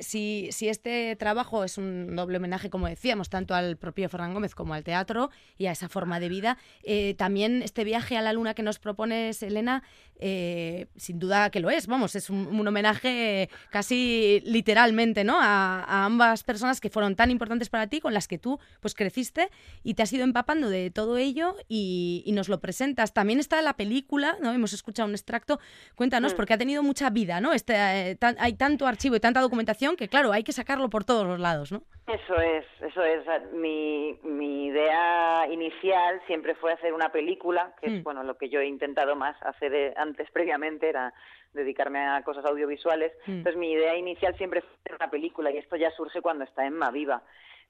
Si, 0.00 0.48
si 0.50 0.68
este 0.68 1.16
trabajo 1.16 1.64
es 1.64 1.78
un 1.78 2.14
doble 2.16 2.38
homenaje, 2.38 2.68
como 2.68 2.88
decíamos, 2.88 3.30
tanto 3.30 3.54
al 3.54 3.76
propio 3.76 4.08
Ferran 4.08 4.34
Gómez 4.34 4.54
como 4.54 4.74
al 4.74 4.84
teatro 4.84 5.30
y 5.56 5.66
a 5.66 5.72
esa 5.72 5.88
forma 5.88 6.20
de 6.20 6.28
vida, 6.28 6.58
eh, 6.82 7.14
también 7.14 7.62
este 7.62 7.84
viaje 7.84 8.16
a 8.16 8.22
la 8.22 8.32
luna 8.32 8.54
que 8.54 8.62
nos 8.62 8.78
propones, 8.78 9.42
Elena, 9.42 9.82
eh, 10.18 10.88
sin 10.96 11.18
duda 11.18 11.50
que 11.50 11.60
lo 11.60 11.70
es, 11.70 11.86
vamos, 11.86 12.14
es 12.14 12.28
un, 12.28 12.60
homenaje 12.70 13.48
casi 13.70 14.42
literalmente 14.44 15.24
¿no? 15.24 15.40
a, 15.40 15.82
a 15.82 16.04
ambas 16.04 16.44
personas 16.44 16.80
que 16.80 16.90
fueron 16.90 17.16
tan 17.16 17.30
importantes 17.30 17.70
para 17.70 17.86
ti, 17.86 18.00
con 18.00 18.12
las 18.12 18.28
que 18.28 18.38
tú 18.38 18.58
pues 18.80 18.94
creciste 18.94 19.48
y 19.82 19.94
te 19.94 20.02
has 20.02 20.12
ido 20.12 20.24
empapando 20.24 20.68
de 20.68 20.90
todo 20.90 21.16
ello 21.16 21.56
y, 21.68 22.22
y 22.26 22.32
nos 22.32 22.48
lo 22.48 22.60
presentas. 22.60 23.14
También 23.14 23.40
está 23.40 23.62
la 23.62 23.74
película, 23.74 24.36
¿no? 24.42 24.52
hemos 24.52 24.72
escuchado 24.72 25.08
un 25.08 25.14
extracto 25.14 25.58
Cuéntanos, 25.94 26.32
Mm. 26.32 26.36
porque 26.36 26.54
ha 26.54 26.58
tenido 26.58 26.82
mucha 26.82 27.10
vida, 27.10 27.40
¿no? 27.40 27.52
Este, 27.52 27.74
eh, 27.74 28.16
tan- 28.16 28.36
hay 28.38 28.54
tanto 28.54 28.86
archivo 28.86 29.16
y 29.16 29.20
tanta 29.20 29.40
documentación 29.40 29.96
que, 29.96 30.08
claro, 30.08 30.32
hay 30.32 30.42
que 30.42 30.52
sacarlo 30.52 30.88
por 30.90 31.04
todos 31.04 31.26
los 31.26 31.38
lados, 31.40 31.72
¿no? 31.72 31.82
Eso 32.06 32.34
es, 32.40 32.64
eso 32.80 33.02
es. 33.04 33.24
Sea, 33.24 33.40
Mi, 33.52 34.18
mi 34.24 34.66
idea 34.66 35.46
inicial 35.50 36.20
siempre 36.26 36.54
fue 36.56 36.72
hacer 36.72 36.92
una 36.92 37.10
película, 37.12 37.74
que 37.80 37.88
Mm. 37.90 37.94
es 37.96 38.02
bueno 38.04 38.22
lo 38.24 38.36
que 38.36 38.48
yo 38.48 38.60
he 38.60 38.66
intentado 38.66 39.14
más 39.16 39.36
hacer 39.42 39.74
eh, 39.74 39.94
antes 39.96 40.30
previamente, 40.32 40.88
era 40.88 41.12
dedicarme 41.52 41.98
a 42.00 42.22
cosas 42.22 42.44
audiovisuales. 42.44 43.12
Mm. 43.26 43.30
Entonces 43.32 43.58
mi 43.58 43.72
idea 43.72 43.96
inicial 43.96 44.36
siempre 44.36 44.60
fue 44.62 44.70
hacer 44.80 44.94
una 44.96 45.10
película 45.10 45.50
y 45.50 45.58
esto 45.58 45.76
ya 45.76 45.90
surge 45.92 46.20
cuando 46.22 46.44
está 46.44 46.64
Emma 46.66 46.90
viva. 46.90 47.22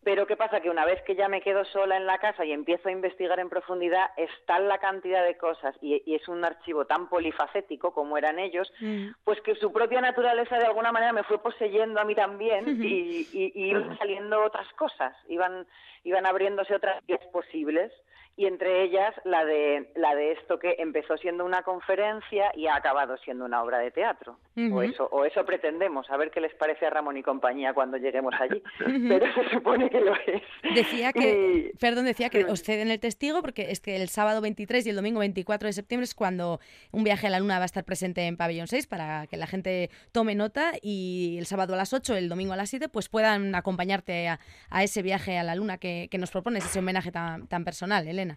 Pero 0.03 0.27
¿qué 0.27 0.35
pasa? 0.35 0.61
Que 0.61 0.71
una 0.71 0.87
vez 0.87 1.03
que 1.03 1.15
ya 1.15 1.29
me 1.29 1.43
quedo 1.43 1.65
sola 1.67 1.97
en 1.97 2.07
la 2.07 2.17
casa 2.19 2.45
y 2.47 2.53
empiezo 2.53 2.89
a 2.89 2.93
investigar 2.93 3.39
en 3.39 3.51
profundidad, 3.51 4.11
es 4.17 4.31
tal 4.47 4.67
la 4.67 4.79
cantidad 4.79 5.23
de 5.25 5.37
cosas 5.37 5.77
y, 5.83 6.03
y 6.07 6.15
es 6.15 6.27
un 6.27 6.43
archivo 6.43 6.87
tan 6.87 7.09
polifacético 7.11 7.93
como 7.93 8.17
eran 8.17 8.39
ellos, 8.39 8.73
pues 9.25 9.41
que 9.43 9.55
su 9.57 9.73
propia 9.73 10.01
naturaleza 10.01 10.57
de 10.59 10.65
alguna 10.67 10.91
manera 10.91 11.13
me 11.13 11.23
fue 11.25 11.43
poseyendo 11.43 12.01
a 12.01 12.05
mí 12.05 12.15
también 12.15 12.65
y, 12.83 13.29
y- 13.33 13.53
y 13.55 13.71
iban 13.71 13.97
saliendo 13.99 14.43
otras 14.43 14.73
cosas, 14.73 15.15
iban, 15.29 15.67
iban 16.05 16.25
abriéndose 16.25 16.75
otras 16.75 17.05
vías 17.07 17.25
posibles 17.33 17.93
y 18.41 18.47
entre 18.47 18.83
ellas 18.85 19.15
la 19.25 19.45
de, 19.45 19.91
la 19.97 20.15
de 20.15 20.33
esto 20.33 20.59
que 20.59 20.77
empezó 20.79 21.19
siendo 21.19 21.45
una 21.45 21.63
conferencia 21.63 22.51
y 22.55 22.67
ha 22.69 22.75
acabado 22.75 23.19
siendo 23.19 23.45
una 23.45 23.63
obra 23.63 23.79
de 23.79 23.91
teatro. 23.91 24.39
o, 24.73 24.83
eso, 24.83 25.07
o 25.13 25.27
eso 25.27 25.45
pretendemos, 25.45 26.09
a 26.11 26.17
ver 26.17 26.31
qué 26.31 26.41
les 26.41 26.55
parece 26.55 26.87
a 26.87 26.91
Ramón 26.91 27.19
y 27.19 27.23
compañía 27.23 27.75
cuando 27.75 27.99
lleguemos 27.99 28.33
allí. 28.41 28.63
Pero 29.09 29.27
se 29.35 29.51
supone 29.51 29.91
que 29.91 30.01
lo 30.01 30.15
es. 30.15 30.43
Decía 30.75 31.13
que, 31.13 31.71
Y- 31.75 31.79
perdón, 31.79 32.07
decía 32.07 32.31
que 32.31 32.45
os 32.47 32.63
ceden 32.63 32.91
el 32.91 32.99
testigo 32.99 33.43
porque 33.43 33.71
es 33.73 33.81
que 33.81 33.97
el 33.97 34.09
sábado 34.09 34.41
23 34.41 34.87
y 34.87 34.91
el 34.91 34.97
domingo 34.97 35.21
24 35.21 35.67
de 35.67 35.73
septiembre 35.75 36.05
es 36.05 36.15
cuando 36.15 36.61
un 36.93 37.05
viaje 37.05 37.27
a 37.27 37.31
la 37.31 37.41
luna 37.41 37.59
va 37.59 37.65
a 37.65 37.67
estar 37.67 37.85
presente 37.85 38.27
en 38.27 38.39
Pabellón 38.39 38.69
6 38.69 38.87
para 38.87 39.27
que 39.27 39.37
la 39.37 39.47
gente 39.47 39.91
tome 40.13 40.35
nota 40.35 40.73
y 40.81 41.37
el 41.39 41.45
sábado 41.45 41.75
a 41.75 41.77
las 41.77 41.93
8, 41.93 42.17
el 42.17 42.31
domingo 42.31 42.55
a 42.55 42.57
las 42.57 42.71
7, 42.71 42.89
pues 42.89 43.11
puedan 43.11 43.55
acompañarte 43.55 44.29
a, 44.29 44.41
a 44.71 44.83
ese 44.83 45.03
viaje 45.03 45.37
a 45.39 45.43
la 45.43 45.55
luna 45.55 45.77
que, 45.77 46.09
que 46.11 46.17
nos 46.17 46.31
propones, 46.31 46.65
ese 46.65 46.79
homenaje 46.79 47.13
tan, 47.13 47.47
tan 47.47 47.65
personal, 47.65 48.09
Elena. 48.09 48.30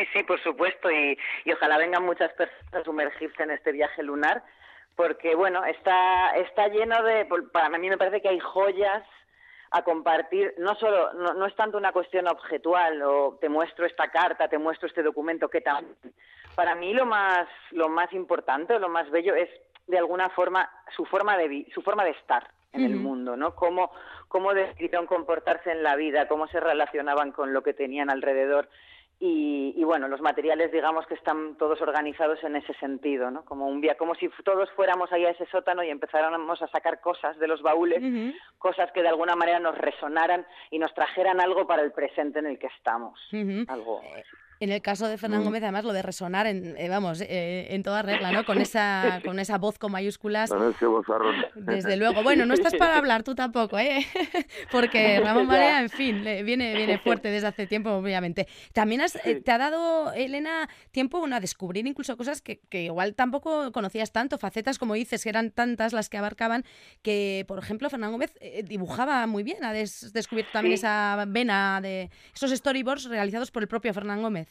Sí, 0.00 0.06
sí, 0.14 0.22
por 0.22 0.42
supuesto, 0.42 0.90
y, 0.90 1.18
y 1.44 1.52
ojalá 1.52 1.76
vengan 1.76 2.04
muchas 2.04 2.32
personas 2.32 2.72
a 2.72 2.84
sumergirse 2.84 3.42
en 3.42 3.50
este 3.50 3.70
viaje 3.70 4.02
lunar, 4.02 4.42
porque 4.96 5.34
bueno, 5.34 5.62
está, 5.66 6.30
está 6.36 6.68
lleno 6.68 7.02
de, 7.02 7.26
para 7.52 7.68
mí 7.68 7.90
me 7.90 7.98
parece 7.98 8.22
que 8.22 8.30
hay 8.30 8.38
joyas 8.38 9.02
a 9.72 9.82
compartir, 9.82 10.54
no 10.56 10.74
solo, 10.76 11.12
no, 11.12 11.34
no 11.34 11.44
es 11.44 11.54
tanto 11.54 11.76
una 11.76 11.92
cuestión 11.92 12.28
objetual 12.28 13.02
o 13.02 13.36
te 13.42 13.50
muestro 13.50 13.84
esta 13.84 14.08
carta, 14.08 14.48
te 14.48 14.56
muestro 14.56 14.88
este 14.88 15.02
documento, 15.02 15.50
que 15.50 15.60
también. 15.60 15.94
Para 16.54 16.74
mí 16.74 16.94
lo 16.94 17.04
más, 17.04 17.46
lo 17.70 17.90
más 17.90 18.10
importante, 18.14 18.78
lo 18.78 18.88
más 18.88 19.10
bello 19.10 19.34
es 19.34 19.50
de 19.86 19.98
alguna 19.98 20.30
forma 20.30 20.70
su 20.96 21.04
forma 21.04 21.36
de, 21.36 21.66
su 21.74 21.82
forma 21.82 22.04
de 22.04 22.12
estar 22.12 22.48
en 22.72 22.84
el 22.84 22.96
mundo, 22.96 23.36
¿no? 23.36 23.54
Cómo, 23.54 23.90
cómo 24.28 24.54
decidieron 24.54 25.06
comportarse 25.06 25.72
en 25.72 25.82
la 25.82 25.96
vida, 25.96 26.26
cómo 26.26 26.46
se 26.46 26.60
relacionaban 26.60 27.32
con 27.32 27.52
lo 27.52 27.62
que 27.62 27.74
tenían 27.74 28.10
alrededor. 28.10 28.68
Y, 29.22 29.74
y, 29.76 29.84
bueno, 29.84 30.08
los 30.08 30.22
materiales, 30.22 30.72
digamos 30.72 31.06
que 31.06 31.12
están 31.12 31.54
todos 31.56 31.78
organizados 31.82 32.42
en 32.42 32.56
ese 32.56 32.72
sentido, 32.74 33.30
¿no? 33.30 33.44
Como 33.44 33.66
un 33.68 33.82
via- 33.82 33.96
como 33.98 34.14
si 34.14 34.30
todos 34.42 34.70
fuéramos 34.70 35.12
ahí 35.12 35.26
a 35.26 35.30
ese 35.30 35.44
sótano 35.46 35.82
y 35.84 35.90
empezáramos 35.90 36.62
a 36.62 36.68
sacar 36.68 37.02
cosas 37.02 37.38
de 37.38 37.46
los 37.46 37.60
baúles, 37.60 38.00
cosas 38.56 38.90
que 38.92 39.02
de 39.02 39.08
alguna 39.08 39.36
manera 39.36 39.58
nos 39.60 39.76
resonaran 39.76 40.46
y 40.70 40.78
nos 40.78 40.94
trajeran 40.94 41.38
algo 41.38 41.66
para 41.66 41.82
el 41.82 41.92
presente 41.92 42.38
en 42.38 42.46
el 42.46 42.58
que 42.58 42.68
estamos. 42.68 43.20
Algo. 43.68 44.00
En 44.60 44.70
el 44.70 44.82
caso 44.82 45.08
de 45.08 45.16
Fernán 45.16 45.40
Mm. 45.40 45.44
Gómez, 45.44 45.62
además, 45.62 45.84
lo 45.84 45.94
de 45.94 46.02
resonar, 46.02 46.46
en, 46.46 46.76
eh, 46.76 46.90
vamos, 46.90 47.22
eh, 47.22 47.68
en 47.70 47.82
toda 47.82 48.02
regla, 48.02 48.30
¿no? 48.30 48.44
Con 48.44 48.60
esa, 48.60 49.20
con 49.24 49.38
esa 49.38 49.56
voz 49.56 49.78
con 49.78 49.90
mayúsculas. 49.90 50.50
Con 50.50 50.70
ese 50.70 50.84
bozarrón. 50.84 51.34
Desde 51.54 51.96
luego. 51.96 52.22
Bueno, 52.22 52.44
no 52.44 52.52
estás 52.52 52.74
para 52.74 52.96
hablar 52.98 53.22
tú 53.22 53.34
tampoco, 53.34 53.78
¿eh? 53.78 54.04
Porque 54.70 55.18
Ramón. 55.20 55.46
Marea, 55.46 55.80
en 55.80 55.88
fin, 55.88 56.22
le- 56.24 56.42
viene, 56.42 56.74
viene 56.74 56.98
fuerte 56.98 57.30
desde 57.30 57.46
hace 57.46 57.66
tiempo, 57.66 57.90
obviamente. 57.90 58.46
También 58.74 59.00
has, 59.00 59.16
eh, 59.24 59.40
te 59.42 59.50
ha 59.50 59.56
dado, 59.56 60.12
Elena, 60.12 60.68
tiempo 60.90 61.20
bueno, 61.20 61.36
a 61.36 61.40
descubrir 61.40 61.86
incluso 61.86 62.16
cosas 62.18 62.42
que, 62.42 62.60
que 62.68 62.82
igual 62.82 63.14
tampoco 63.14 63.72
conocías 63.72 64.12
tanto, 64.12 64.36
facetas, 64.36 64.78
como 64.78 64.92
dices, 64.92 65.22
que 65.22 65.30
eran 65.30 65.52
tantas 65.52 65.94
las 65.94 66.10
que 66.10 66.18
abarcaban, 66.18 66.64
que, 67.00 67.46
por 67.48 67.58
ejemplo, 67.58 67.88
Fernán 67.88 68.12
Gómez 68.12 68.36
eh, 68.42 68.62
dibujaba 68.62 69.26
muy 69.26 69.42
bien. 69.42 69.64
Ha 69.64 69.72
des- 69.72 70.12
descubierto 70.12 70.52
también 70.52 70.76
Sí. 70.76 70.80
esa 70.82 71.24
vena 71.28 71.80
de 71.80 72.10
esos 72.34 72.50
storyboards 72.50 73.04
realizados 73.06 73.50
por 73.50 73.62
el 73.62 73.68
propio 73.68 73.94
Fernán 73.94 74.20
Gómez. 74.20 74.49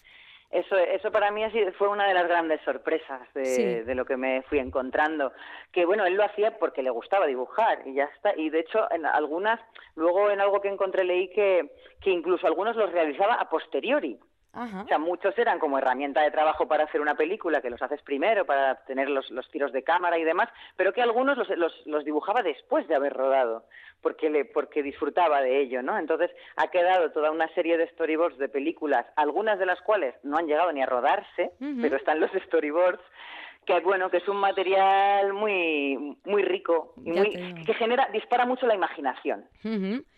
Eso, 0.52 0.76
eso 0.78 1.12
para 1.12 1.30
mí 1.30 1.44
fue 1.78 1.90
una 1.90 2.08
de 2.08 2.14
las 2.16 2.28
grandes 2.28 2.60
sorpresas 2.62 3.22
de, 3.36 3.46
Sí. 3.46 3.64
de 3.82 3.94
lo 3.96 4.04
que 4.06 4.18
me 4.18 4.42
fui 4.44 4.58
encontrando. 4.58 5.32
Que 5.72 5.86
bueno, 5.86 6.06
él 6.06 6.16
lo 6.16 6.24
hacía 6.24 6.58
porque 6.58 6.82
le 6.82 6.90
gustaba 6.90 7.28
dibujar 7.28 7.82
y 7.86 7.94
ya 7.94 8.06
está. 8.06 8.34
Y 8.36 8.50
de 8.50 8.62
hecho, 8.62 8.92
en 8.92 9.06
algunas, 9.06 9.60
luego 9.96 10.32
en 10.32 10.42
algo 10.42 10.60
que 10.60 10.70
encontré 10.70 11.04
leí 11.04 11.28
que, 11.30 11.72
que 12.02 12.10
incluso 12.10 12.48
algunos 12.48 12.76
los 12.76 12.92
realizaba 12.92 13.36
a 13.36 13.48
posteriori. 13.48 14.18
Ajá. 14.52 14.82
O 14.82 14.88
sea, 14.88 14.98
muchos 14.98 15.38
eran 15.38 15.60
como 15.60 15.78
herramienta 15.78 16.24
de 16.24 16.32
trabajo 16.32 16.68
para 16.68 16.86
hacer 16.86 17.00
una 17.02 17.14
película, 17.14 17.62
que 17.62 17.70
los 17.70 17.80
haces 17.84 18.02
primero, 18.02 18.46
para 18.48 18.84
tener 18.86 19.08
los, 19.08 19.30
los 19.30 19.48
tiros 19.52 19.72
de 19.72 19.84
cámara 19.84 20.18
y 20.18 20.24
demás, 20.24 20.50
pero 20.76 20.92
que 20.92 21.04
algunos 21.04 21.38
los, 21.38 21.48
los, 21.52 21.86
los 21.86 22.04
dibujaba 22.04 22.42
después 22.42 22.88
de 22.88 22.96
haber 22.96 23.14
rodado, 23.14 23.66
porque, 24.02 24.30
le, 24.30 24.46
porque 24.46 24.82
disfrutaba 24.84 25.42
de 25.42 25.60
ello, 25.62 25.82
¿no? 25.82 25.98
Entonces 25.98 26.32
ha 26.56 26.68
quedado 26.68 27.12
toda 27.12 27.32
una 27.32 27.48
serie 27.54 27.78
de 27.78 27.88
storyboards 27.90 28.38
de 28.38 28.50
películas, 28.50 29.06
algunas 29.16 29.60
de 29.60 29.66
las 29.66 29.82
cuales 29.82 30.16
no 30.24 30.38
han 30.38 30.48
llegado 30.48 30.72
ni 30.72 30.82
a 30.82 30.86
rodarse, 30.86 31.52
pero 31.82 31.98
están 31.98 32.20
los 32.20 32.32
storyboards, 32.48 33.02
que 33.66 33.80
bueno, 33.82 34.10
que 34.10 34.18
es 34.18 34.28
un 34.28 34.38
material 34.38 35.32
muy, 35.34 36.18
muy 36.26 36.42
rico 36.44 36.94
y 37.06 37.12
muy, 37.12 37.64
que 37.66 37.74
genera, 37.76 38.08
dispara 38.12 38.46
mucho 38.46 38.66
la 38.66 38.74
imaginación, 38.74 39.46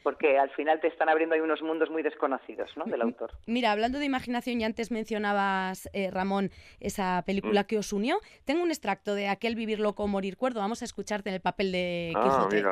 porque 0.04 0.38
al 0.40 0.50
final 0.52 0.80
te 0.80 0.88
están 0.88 1.10
abriendo 1.10 1.36
ahí 1.36 1.42
unos 1.42 1.62
mundos 1.62 1.90
muy 1.90 2.02
desconocidos, 2.02 2.72
¿no? 2.78 2.86
Del 2.86 3.02
autor. 3.02 3.32
Mira, 3.48 3.72
hablando 3.74 4.00
de 4.00 4.06
imaginación, 4.06 4.62
y 4.62 4.64
antes 4.64 4.90
mencionabas, 4.92 5.90
eh, 5.94 6.10
Ramón, 6.12 6.50
esa 6.80 7.22
Mm. 7.22 7.26
película 7.26 7.64
que 7.66 7.78
os 7.78 7.92
unió, 7.92 8.20
tengo 8.46 8.64
un 8.64 8.70
extracto 8.70 9.16
de 9.16 9.28
aquel 9.28 9.56
Vivir 9.56 9.80
loco, 9.80 10.08
morir 10.08 10.38
cuerdo. 10.38 10.62
Vamos 10.62 10.82
a 10.82 10.86
escucharte 10.86 11.30
en 11.30 11.36
el 11.36 11.42
papel 11.42 11.72
de 11.74 12.14
Ah, 12.16 12.22
Quijote. 12.24 12.64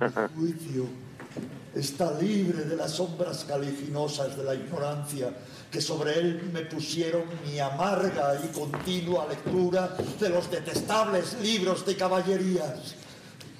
Mira. 0.00 0.30
juicio 0.36 0.86
está 1.74 2.12
libre 2.18 2.64
de 2.64 2.76
las 2.76 2.92
sombras 2.92 3.44
caliginosas 3.44 4.36
de 4.36 4.44
la 4.44 4.54
ignorancia 4.54 5.34
que 5.70 5.80
sobre 5.80 6.18
él 6.18 6.50
me 6.52 6.62
pusieron 6.62 7.24
mi 7.44 7.58
amarga 7.58 8.40
y 8.44 8.48
continua 8.48 9.26
lectura 9.28 9.96
de 10.20 10.28
los 10.28 10.48
detestables 10.50 11.36
libros 11.40 11.84
de 11.84 11.96
caballerías. 11.96 12.94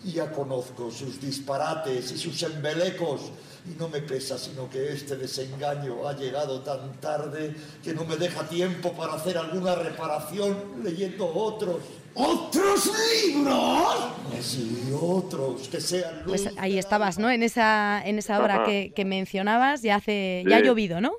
Ya 0.05 0.31
conozco 0.31 0.91
sus 0.91 1.21
disparates 1.21 2.12
y 2.12 2.19
sus 2.19 2.41
embelecos 2.43 3.33
y 3.67 3.76
no 3.79 3.88
me 3.88 4.00
pesa 4.03 4.38
sino 4.38 4.69
que 4.69 4.93
este 4.93 5.17
desengaño 5.17 6.07
ha 6.07 6.12
llegado 6.12 6.61
tan 6.61 7.00
tarde 7.00 7.57
que 7.83 7.95
no 7.95 8.05
me 8.05 8.17
deja 8.17 8.47
tiempo 8.49 8.93
para 8.93 9.14
hacer 9.14 9.38
alguna 9.38 9.75
reparación 9.75 10.57
leyendo 10.85 11.26
otros. 11.26 11.79
¿Otros 12.14 12.87
libros? 13.26 14.11
Sí, 14.40 14.90
otros 15.00 15.68
que 15.68 15.80
sean 15.80 16.23
Pues 16.26 16.52
ahí 16.56 16.78
estabas, 16.78 17.18
¿no? 17.18 17.30
En 17.30 17.42
esa, 17.42 18.02
en 18.04 18.18
esa 18.18 18.40
obra 18.42 18.62
que, 18.64 18.92
que 18.94 19.04
mencionabas, 19.04 19.83
ya 19.83 19.97
hace, 19.97 20.44
ya 20.47 20.56
ha 20.59 20.61
llovido, 20.61 21.00
¿no? 21.00 21.12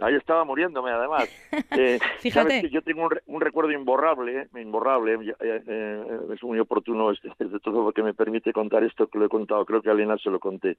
Ahí 0.00 0.14
estaba 0.16 0.44
muriéndome, 0.44 0.90
además. 0.90 1.28
Eh, 1.76 1.98
Fíjate. 2.20 2.48
sabes 2.48 2.62
que 2.62 2.70
yo 2.70 2.82
tengo 2.82 3.04
un, 3.04 3.10
re- 3.10 3.22
un 3.26 3.40
recuerdo 3.40 3.70
imborrable, 3.72 4.42
eh, 4.42 4.60
imborrable. 4.60 5.14
eh, 5.14 5.62
eh, 5.66 6.18
es 6.34 6.42
muy 6.42 6.58
oportuno, 6.60 7.10
este, 7.10 7.28
de 7.38 7.60
todo 7.60 7.82
porque 7.84 8.02
me 8.02 8.12
permite 8.14 8.52
contar 8.52 8.84
esto 8.84 9.06
que 9.08 9.18
lo 9.18 9.26
he 9.26 9.28
contado. 9.28 9.64
Creo 9.64 9.82
que 9.82 9.88
a 9.88 9.92
Elena 9.92 10.16
se 10.18 10.30
lo 10.30 10.38
conté. 10.40 10.78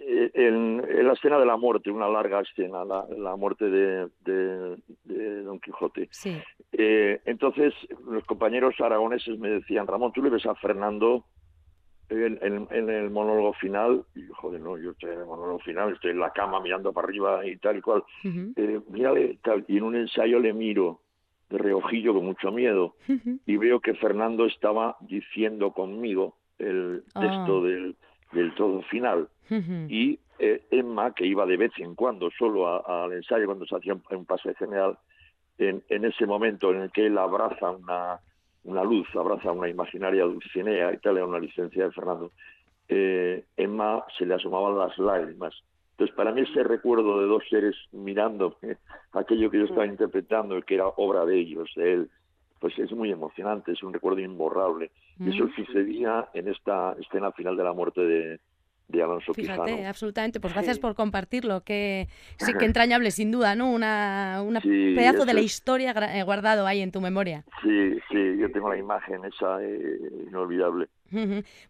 En, 0.00 0.84
en 0.88 1.06
la 1.06 1.12
escena 1.12 1.38
de 1.38 1.46
la 1.46 1.56
muerte, 1.56 1.90
una 1.90 2.08
larga 2.08 2.40
escena, 2.40 2.84
la, 2.84 3.04
la 3.16 3.36
muerte 3.36 3.68
de, 3.68 4.08
de- 4.24 4.76
de 5.04 5.42
Don 5.42 5.58
Quijote. 5.60 6.08
Sí. 6.12 6.36
Eh, 6.72 7.20
entonces, 7.24 7.74
los 8.08 8.24
compañeros 8.24 8.74
aragoneses 8.80 9.38
me 9.38 9.50
decían, 9.50 9.86
Ramón, 9.86 10.12
¿tú 10.12 10.22
le 10.22 10.30
ves 10.30 10.46
a 10.46 10.54
Fernando 10.54 11.24
en, 12.08 12.38
en- 12.42 12.68
en 12.70 12.88
el 12.90 13.10
monólogo 13.10 13.52
final? 13.54 14.04
Y 14.14 14.26
yo, 14.26 14.34
joder, 14.34 14.60
no, 14.60 14.78
yo 14.78 14.92
estoy 14.92 15.10
en 15.12 15.20
el 15.20 15.26
monólogo 15.26 15.58
final, 15.60 15.92
estoy 15.92 16.12
en 16.12 16.20
la 16.20 16.30
cama 16.32 16.60
mirando 16.60 16.92
para 16.92 17.06
arriba 17.08 17.44
y 17.46 17.56
tal 17.56 17.78
y 17.78 17.80
cual. 17.80 18.04
Eh, 18.24 18.80
mírale, 18.88 19.38
tal, 19.42 19.64
y 19.68 19.78
en 19.78 19.82
un 19.82 19.96
ensayo 19.96 20.38
le 20.38 20.52
miro 20.52 21.00
de 21.50 21.58
reojillo 21.58 22.12
con 22.14 22.24
mucho 22.26 22.52
miedo 22.52 22.94
y 23.46 23.56
veo 23.56 23.80
que 23.80 23.94
Fernando 23.94 24.44
estaba 24.44 24.96
diciendo 25.00 25.72
conmigo 25.72 26.36
el 26.58 27.04
Ah. 27.14 27.20
texto 27.20 27.62
del, 27.62 27.96
del 28.32 28.54
todo 28.54 28.82
final 28.82 29.28
y 29.88 30.18
eh, 30.38 30.62
Emma, 30.70 31.14
que 31.14 31.26
iba 31.26 31.46
de 31.46 31.56
vez 31.56 31.72
en 31.78 31.94
cuando 31.94 32.30
solo 32.30 32.86
al 32.86 33.12
ensayo 33.12 33.46
cuando 33.46 33.66
se 33.66 33.76
hacía 33.76 33.94
un, 33.94 34.02
un 34.10 34.24
pase 34.24 34.54
general, 34.54 34.98
en, 35.56 35.82
en 35.88 36.04
ese 36.04 36.26
momento 36.26 36.70
en 36.70 36.82
el 36.82 36.92
que 36.92 37.06
él 37.06 37.18
abraza 37.18 37.70
una, 37.70 38.20
una 38.64 38.84
luz, 38.84 39.08
abraza 39.16 39.52
una 39.52 39.68
imaginaria 39.68 40.24
Dulcinea 40.24 40.92
y 40.92 40.98
tal, 40.98 41.16
era 41.16 41.26
una 41.26 41.40
licencia 41.40 41.84
de 41.84 41.92
Fernando, 41.92 42.30
eh, 42.88 43.44
Emma 43.56 44.04
se 44.16 44.26
le 44.26 44.34
asomaban 44.34 44.78
las 44.78 44.96
lágrimas. 44.98 45.54
Entonces, 45.92 46.14
para 46.14 46.30
mí 46.30 46.42
ese 46.42 46.62
recuerdo 46.62 47.20
de 47.20 47.26
dos 47.26 47.42
seres 47.50 47.74
mirando 47.92 48.56
aquello 49.12 49.50
que 49.50 49.58
yo 49.58 49.64
estaba 49.64 49.86
interpretando, 49.86 50.60
que 50.62 50.74
era 50.74 50.86
obra 50.86 51.24
de 51.24 51.38
ellos, 51.38 51.70
de 51.74 51.92
él 51.94 52.10
pues 52.60 52.76
es 52.78 52.90
muy 52.92 53.10
emocionante, 53.10 53.72
es 53.72 53.82
un 53.82 53.92
recuerdo 53.92 54.20
imborrable. 54.20 54.90
Y 55.20 55.30
eso 55.30 55.48
sucedía 55.56 56.28
en 56.32 56.48
esta 56.48 56.94
escena 57.00 57.32
final 57.32 57.56
de 57.56 57.64
la 57.64 57.72
muerte 57.72 58.00
de, 58.00 58.40
de 58.88 59.02
Alonso 59.02 59.34
Fíjate, 59.34 59.70
Quijano. 59.70 59.88
absolutamente. 59.88 60.40
Pues 60.40 60.54
gracias 60.54 60.78
por 60.78 60.94
compartirlo. 60.94 61.62
Que 61.62 62.08
sí, 62.38 62.52
que 62.54 62.64
entrañable, 62.64 63.10
sin 63.10 63.30
duda, 63.30 63.54
¿no? 63.54 63.70
Una, 63.70 64.42
una 64.44 64.60
Sí, 64.60 64.94
pedazo 64.96 65.24
de 65.26 65.34
la 65.34 65.40
historia 65.42 65.92
eh, 66.14 66.22
guardado 66.22 66.66
ahí 66.66 66.80
en 66.80 66.90
tu 66.90 67.00
memoria. 67.00 67.44
Sí, 67.62 67.92
sí, 68.10 68.36
yo 68.40 68.50
tengo 68.50 68.70
la 68.70 68.78
imagen 68.78 69.24
esa 69.24 69.62
eh, 69.62 69.98
inolvidable. 70.26 70.88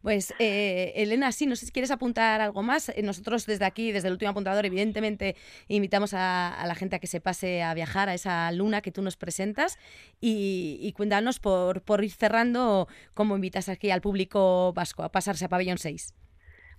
Pues 0.03 0.35
eh, 0.41 0.93
Elena, 0.97 1.31
sí, 1.31 1.47
no 1.47 1.55
sé 1.55 1.67
si 1.67 1.73
quieres 1.73 1.91
apuntar 1.91 2.41
algo 2.41 2.63
más. 2.63 2.89
Eh, 2.89 3.03
Nosotros 3.03 3.47
desde 3.47 3.65
aquí, 3.65 3.93
desde 3.93 4.09
el 4.09 4.13
último 4.15 4.31
apuntador, 4.31 4.65
evidentemente 4.67 5.37
invitamos 5.69 6.15
a, 6.15 6.55
a 6.55 6.67
la 6.67 6.75
gente 6.75 6.97
a 6.97 6.99
que 6.99 7.07
se 7.07 7.21
pase 7.21 7.63
a 7.63 7.75
viajar 7.75 8.09
a 8.09 8.15
esa 8.15 8.51
luna 8.53 8.81
que 8.81 8.91
tú 8.93 9.03
nos 9.03 9.17
presentas 9.17 9.79
y, 10.21 10.79
y 10.81 10.93
cuéntanos 10.93 11.39
por, 11.41 11.83
por 11.83 12.03
ir 12.05 12.11
cerrando 12.13 12.89
cómo 13.15 13.35
invitas 13.37 13.69
aquí 13.69 13.91
al 13.91 14.01
público 14.01 14.73
vasco 14.73 15.03
a 15.03 15.11
pasarse 15.11 15.45
a 15.45 15.49
Pabellón 15.49 15.79
6. 15.79 16.15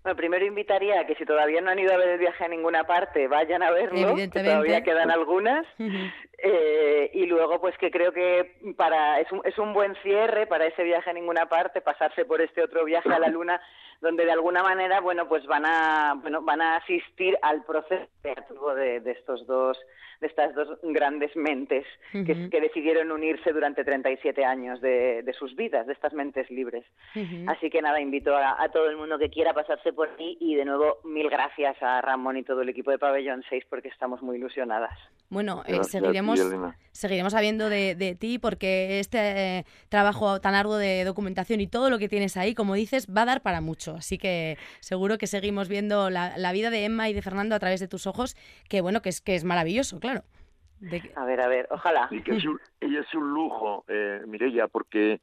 Bueno, 0.04 0.16
primero 0.16 0.46
invitaría 0.46 1.02
a 1.02 1.06
que 1.06 1.16
si 1.16 1.26
todavía 1.26 1.60
no 1.62 1.72
han 1.72 1.80
ido 1.80 1.94
a 1.94 1.98
ver 1.98 2.10
el 2.10 2.20
viaje 2.20 2.46
a 2.46 2.48
ninguna 2.48 2.86
parte, 2.86 3.28
vayan 3.28 3.62
a 3.64 3.72
verlo, 3.72 3.96
que 3.96 4.02
Evidentemente. 4.02 4.52
todavía 4.52 4.84
quedan 4.84 5.12
algunas. 5.12 5.66
Eh, 6.42 7.12
y 7.16 7.26
luego, 7.26 7.60
pues 7.60 7.78
que 7.78 7.92
creo 7.92 8.14
que 8.14 8.54
para 8.78 9.20
es 9.20 9.30
un, 9.30 9.42
es 9.44 9.58
un 9.58 9.74
buen 9.74 9.94
cierre 9.96 10.48
para 10.48 10.68
ese 10.68 10.84
viaje 10.84 11.10
a 11.10 11.14
ninguna 11.14 11.48
parte, 11.48 11.82
pasarse 11.82 12.24
por 12.24 12.40
este 12.40 12.64
otro 12.64 12.86
viaje 12.86 13.12
a 13.12 13.20
la 13.20 13.28
Luna, 13.28 13.60
donde 14.00 14.24
de 14.24 14.32
alguna 14.32 14.64
manera, 14.64 15.02
bueno, 15.02 15.28
pues 15.28 15.46
van 15.48 15.66
a, 15.66 16.14
bueno, 16.22 16.42
van 16.42 16.62
a 16.62 16.78
asistir 16.78 17.38
al 17.42 17.66
proceso 17.66 18.08
creativo 18.22 18.74
de, 18.74 19.02
de 19.02 19.12
estos 19.12 19.46
dos, 19.48 19.78
de 20.22 20.28
estas 20.28 20.56
dos 20.56 20.80
grandes 20.84 21.36
mentes 21.36 21.86
que, 22.14 22.62
decidieron 22.62 23.12
unirse 23.12 23.52
durante 23.52 23.84
37 23.84 24.46
años 24.46 24.80
de, 24.80 25.24
de 25.24 25.34
sus 25.34 25.56
vidas, 25.58 25.88
de 25.88 25.94
estas 25.94 26.14
mentes 26.14 26.50
libres. 26.50 26.86
Así 27.48 27.70
que 27.70 27.82
nada, 27.82 28.00
invito 28.00 28.34
a, 28.36 28.62
a 28.62 28.70
todo 28.70 28.90
el 28.90 28.96
mundo 28.96 29.20
que 29.20 29.30
quiera 29.30 29.54
pasarse 29.54 29.89
por 29.94 30.10
ahí 30.18 30.38
y 30.40 30.56
de 30.56 30.66
nuevo 30.66 30.98
mil 31.04 31.30
gracias 31.30 31.76
a 31.82 32.02
Ramón 32.02 32.38
y 32.38 32.44
todo 32.44 32.62
el 32.62 32.70
equipo 32.70 32.92
de 32.92 33.00
Pabellón 33.00 33.44
6 33.50 33.64
porque 33.70 33.88
estamos 33.90 34.22
muy 34.22 34.38
ilusionadas. 34.38 34.98
Bueno, 35.30 35.64
eh, 35.68 35.76
a 35.78 35.82
ti, 35.82 35.90
seguiremos, 35.90 36.40
seguiremos 36.92 37.34
sabiendo 37.34 37.70
de, 37.70 37.96
de 37.96 38.16
ti 38.16 38.40
porque 38.40 39.00
este 39.00 39.60
eh, 39.60 39.66
trabajo 39.90 40.42
tan 40.42 40.56
arduo 40.56 40.78
de 40.78 41.04
documentación 41.04 41.62
y 41.62 41.68
todo 41.68 41.90
lo 41.90 42.00
que 42.00 42.10
tienes 42.10 42.36
ahí, 42.38 42.56
como 42.56 42.74
dices, 42.76 43.08
va 43.16 43.22
a 43.24 43.26
dar 43.26 43.42
para 43.42 43.62
mucho. 43.62 43.96
Así 43.96 44.18
que 44.18 44.58
seguro 44.80 45.18
que 45.18 45.28
seguimos 45.28 45.70
viendo 45.70 46.10
la, 46.10 46.38
la 46.38 46.52
vida 46.52 46.70
de 46.70 46.86
Emma 46.86 47.10
y 47.10 47.14
de 47.14 47.22
Fernando 47.22 47.56
a 47.56 47.60
través 47.60 47.80
de 47.80 47.88
tus 47.88 48.08
ojos, 48.08 48.36
que 48.68 48.82
bueno, 48.82 49.02
que 49.02 49.10
es, 49.10 49.22
que 49.22 49.36
es 49.36 49.44
maravilloso, 49.44 50.00
claro. 50.00 50.24
De 50.80 51.02
que- 51.02 51.12
A 51.16 51.26
ver, 51.26 51.42
a 51.42 51.48
ver, 51.50 51.68
ojalá. 51.72 52.08
Y 52.10 52.22
que 52.24 52.38
es 52.38 52.46
un, 52.46 52.60
y 52.82 52.96
es 52.96 53.14
un 53.14 53.34
lujo, 53.34 53.84
eh, 53.90 54.22
Mireia, 54.26 54.68
porque, 54.68 55.20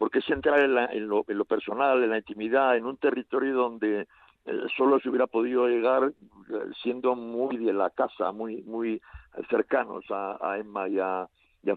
porque 0.00 0.20
es 0.20 0.30
entrar 0.30 0.58
en, 0.60 0.74
la- 0.74 0.86
en 0.86 1.08
lo, 1.08 1.26
en 1.28 1.36
lo 1.36 1.44
personal, 1.44 2.02
en 2.02 2.08
la 2.08 2.16
intimidad, 2.16 2.74
en 2.74 2.86
un 2.86 2.96
territorio 2.96 3.52
donde 3.54 4.08
eh, 4.46 4.60
solo 4.74 4.98
se 4.98 5.10
hubiera 5.10 5.26
podido 5.26 5.68
llegar 5.68 6.04
eh, 6.04 6.70
siendo 6.82 7.14
muy 7.14 7.58
de 7.58 7.74
la 7.74 7.90
casa, 7.90 8.32
muy, 8.32 8.62
muy 8.62 9.02
cercanos 9.50 10.02
a, 10.08 10.56
Emma 10.58 10.88
y 10.88 10.98
a, 10.98 11.28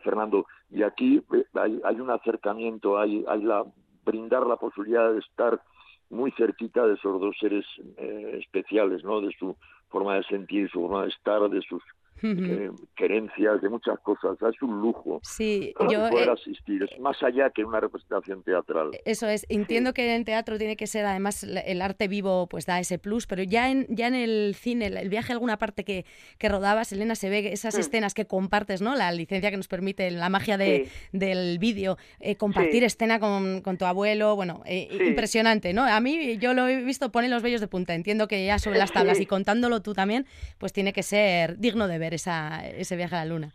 Fernando. 0.01 0.45
Y 0.69 0.83
aquí 0.83 1.21
eh, 1.33 1.43
hay, 1.83 1.99
un 1.99 2.09
acercamiento, 2.11 2.97
hay, 2.97 3.25
hay 3.27 3.41
la 3.41 3.65
brindar 4.05 4.47
la 4.47 4.55
posibilidad 4.55 5.11
de 5.11 5.19
estar 5.19 5.61
muy 6.09 6.31
cerquita 6.31 6.87
de 6.87 6.93
esos 6.93 7.19
dos 7.19 7.35
seres 7.37 7.65
especiales, 7.97 9.03
¿no? 9.03 9.19
De 9.19 9.33
su 9.37 9.57
forma 9.89 10.15
de 10.15 10.23
sentir, 10.23 10.69
su 10.69 10.79
forma 10.79 11.03
de 11.03 11.09
estar, 11.09 11.41
de 11.49 11.61
sus 11.63 11.83
eh, 12.23 12.71
querencias, 12.95 13.61
de 13.61 13.69
muchas 13.69 13.99
cosas. 13.99 14.37
Es 14.41 14.61
un 14.61 14.81
lujo 14.81 15.19
Sí, 15.23 15.73
yo 15.89 16.09
poder 16.09 16.29
eh, 16.29 16.31
asistir. 16.31 16.83
Es 16.83 16.99
más 16.99 17.21
allá 17.21 17.49
que 17.49 17.63
una 17.63 17.79
representación 17.79 18.43
teatral. 18.43 18.91
Eso 19.05 19.27
es, 19.27 19.45
entiendo 19.49 19.93
que 19.93 20.15
en 20.15 20.25
teatro 20.25 20.57
tiene 20.57 20.75
que 20.77 20.87
ser 20.87 21.05
además 21.05 21.43
el 21.43 21.81
arte 21.81 22.07
vivo 22.07 22.47
pues 22.47 22.65
da 22.65 22.79
ese 22.79 22.97
plus, 22.99 23.27
pero 23.27 23.43
ya 23.43 23.69
en, 23.69 23.85
ya 23.89 24.07
en 24.07 24.15
el 24.15 24.55
cine, 24.55 24.87
el 24.87 25.09
viaje 25.09 25.31
a 25.31 25.35
alguna 25.35 25.57
parte 25.57 25.83
que, 25.83 26.05
que 26.37 26.49
rodabas, 26.49 26.91
Elena, 26.91 27.15
se 27.15 27.29
ve 27.29 27.51
esas 27.53 27.75
Mm. 27.75 27.79
escenas 27.79 28.13
que 28.13 28.25
compartes, 28.25 28.81
¿no? 28.81 28.95
La 28.95 29.11
licencia 29.11 29.51
que 29.51 29.57
nos 29.57 29.67
permite, 29.67 30.09
la 30.11 30.29
magia 30.29 30.57
de, 30.57 30.87
del 31.11 31.59
vídeo, 31.59 31.97
eh, 32.19 32.35
compartir 32.35 32.83
escena 32.83 33.19
con, 33.19 33.61
con 33.61 33.77
tu 33.77 33.85
abuelo, 33.85 34.35
bueno, 34.35 34.61
eh, 34.65 34.87
impresionante, 35.07 35.73
¿no? 35.73 35.83
A 35.83 35.99
mí 35.99 36.37
yo 36.37 36.53
lo 36.53 36.67
he 36.67 36.83
visto, 36.83 37.11
pone 37.11 37.29
los 37.29 37.41
vellos 37.43 37.61
de 37.61 37.67
punta, 37.67 37.93
entiendo 37.95 38.27
que 38.27 38.45
ya 38.45 38.59
sobre 38.59 38.77
las 38.79 38.91
tablas 38.91 39.19
y 39.19 39.25
contándolo 39.25 39.81
tú 39.81 39.93
también, 39.93 40.25
pues 40.57 40.71
tiene 40.73 40.93
que 40.93 41.03
ser 41.03 41.57
digno 41.57 41.87
de 41.87 41.97
ver 41.97 42.12
esa, 42.15 42.65
ese 42.67 42.95
viaje 42.95 43.15
a 43.15 43.25
la 43.25 43.33
luna. 43.33 43.53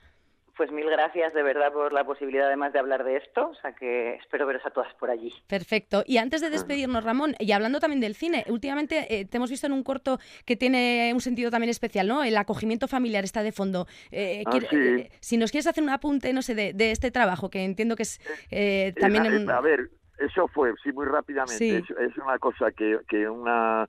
Pues 0.56 0.72
mil 0.72 0.90
gracias 0.90 1.32
de 1.34 1.44
verdad 1.44 1.72
por 1.72 1.92
la 1.92 2.02
posibilidad 2.02 2.48
además 2.48 2.72
de 2.72 2.80
hablar 2.80 3.04
de 3.04 3.16
esto, 3.18 3.50
o 3.50 3.54
sea 3.62 3.74
que 3.76 4.16
espero 4.16 4.44
veros 4.44 4.66
a 4.66 4.70
todas 4.70 4.92
por 4.94 5.08
allí. 5.08 5.32
Perfecto. 5.46 6.02
Y 6.04 6.16
antes 6.16 6.40
de 6.40 6.50
despedirnos, 6.50 7.04
Ramón, 7.04 7.36
y 7.38 7.52
hablando 7.52 7.78
también 7.78 8.00
del 8.00 8.16
cine, 8.16 8.44
últimamente 8.48 9.06
eh, 9.20 9.24
te 9.24 9.36
hemos 9.36 9.50
visto 9.50 9.68
en 9.68 9.72
un 9.72 9.84
corto 9.84 10.18
que 10.44 10.56
tiene 10.56 11.12
un 11.14 11.20
sentido 11.20 11.52
también 11.52 11.70
especial, 11.70 12.08
¿no? 12.08 12.24
El 12.24 12.36
acogimiento 12.36 12.88
familiar 12.88 13.22
está 13.22 13.44
de 13.44 13.52
fondo. 13.52 13.86
Eh, 14.10 14.42
Ah, 14.46 14.50
quiere- 14.50 14.68
sí. 14.68 14.76
eh, 15.02 15.10
si 15.20 15.36
nos 15.36 15.52
quieres 15.52 15.68
hacer 15.68 15.84
un 15.84 15.90
apunte, 15.90 16.32
no 16.32 16.42
sé, 16.42 16.56
de, 16.56 16.72
de 16.72 16.90
este 16.90 17.12
trabajo, 17.12 17.50
que 17.50 17.62
entiendo 17.62 17.94
que 17.94 18.02
es 18.02 18.18
eh, 18.50 18.88
Eh, 18.88 18.94
también... 19.00 19.26
a- 19.26 19.28
un- 19.36 19.48
A 19.50 19.60
ver, 19.60 19.90
eso 20.18 20.48
fue, 20.48 20.72
sí, 20.82 20.90
muy 20.90 21.06
rápidamente. 21.06 21.56
Sí. 21.56 21.70
Es, 21.76 21.84
es 22.10 22.16
una 22.18 22.36
cosa 22.40 22.72
que, 22.72 22.98
que 23.08 23.28
una 23.28 23.88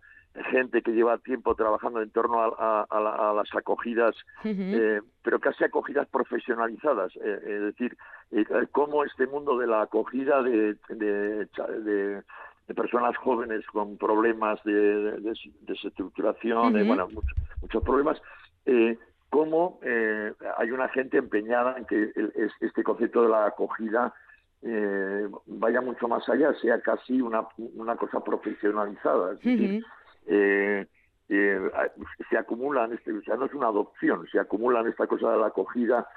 gente 0.52 0.82
que 0.82 0.92
lleva 0.92 1.18
tiempo 1.18 1.56
trabajando 1.56 2.02
en 2.02 2.10
torno 2.12 2.42
a, 2.42 2.48
a- 2.58 2.88
a 2.90 3.00
la- 3.00 3.30
a 3.30 3.34
las 3.34 3.54
acogidas, 3.56 4.16
eh, 4.76 5.02
pero 5.24 5.40
casi 5.40 5.64
acogidas 5.64 6.08
profesionalizadas. 6.10 7.16
eh, 7.18 7.40
es 7.44 7.62
decir, 7.62 7.98
eh, 8.32 8.46
cómo 8.72 9.04
este 9.04 9.28
mundo 9.28 9.58
de 9.58 9.68
la 9.68 9.82
acogida 9.82 10.42
de, 10.44 10.76
de, 10.90 11.46
de- 11.46 12.24
de 12.68 12.76
personas 12.76 13.18
jóvenes 13.18 13.66
con 13.68 13.98
problemas 13.98 14.64
de, 14.64 14.74
de- 14.74 15.22
de 15.22 15.34
desestructuración, 15.62 16.74
de, 16.74 16.80
Ujú. 16.82 16.88
bueno, 16.88 17.08
muchos, 17.10 17.38
muchos 17.62 17.84
problemas, 17.84 18.22
eh, 18.66 18.98
cómo 19.32 19.80
eh, 19.84 20.34
hay 20.58 20.72
una 20.72 20.88
gente 20.90 21.18
empeñada 21.18 21.78
en 21.78 21.86
que 21.86 22.12
el- 22.16 22.32
es- 22.36 22.54
este 22.62 22.84
concepto 22.84 23.24
de 23.24 23.30
la 23.30 23.46
acogida 23.48 24.14
eh, 24.62 25.28
vaya 25.46 25.80
mucho 25.82 26.08
más 26.10 26.28
allá, 26.28 26.54
sea 26.56 26.82
casi 26.82 27.22
una, 27.22 27.48
una 27.76 27.96
cosa 27.96 28.22
profesionalizada. 28.24 29.34
Es 29.34 29.40
decir. 29.40 29.86
Eh, 30.30 30.88
eh, 31.28 31.72
se 32.30 32.38
acumulan, 32.38 32.94
este, 32.94 33.12
o 33.12 33.22
sea, 33.24 33.36
no 33.36 33.46
es 33.46 33.54
una 33.54 33.68
adopción, 33.68 34.26
se 34.32 34.40
acumulan 34.40 34.88
esta 34.88 35.06
cosa 35.08 35.32
de 35.32 35.38
la 35.40 35.48
acogida. 35.48 36.08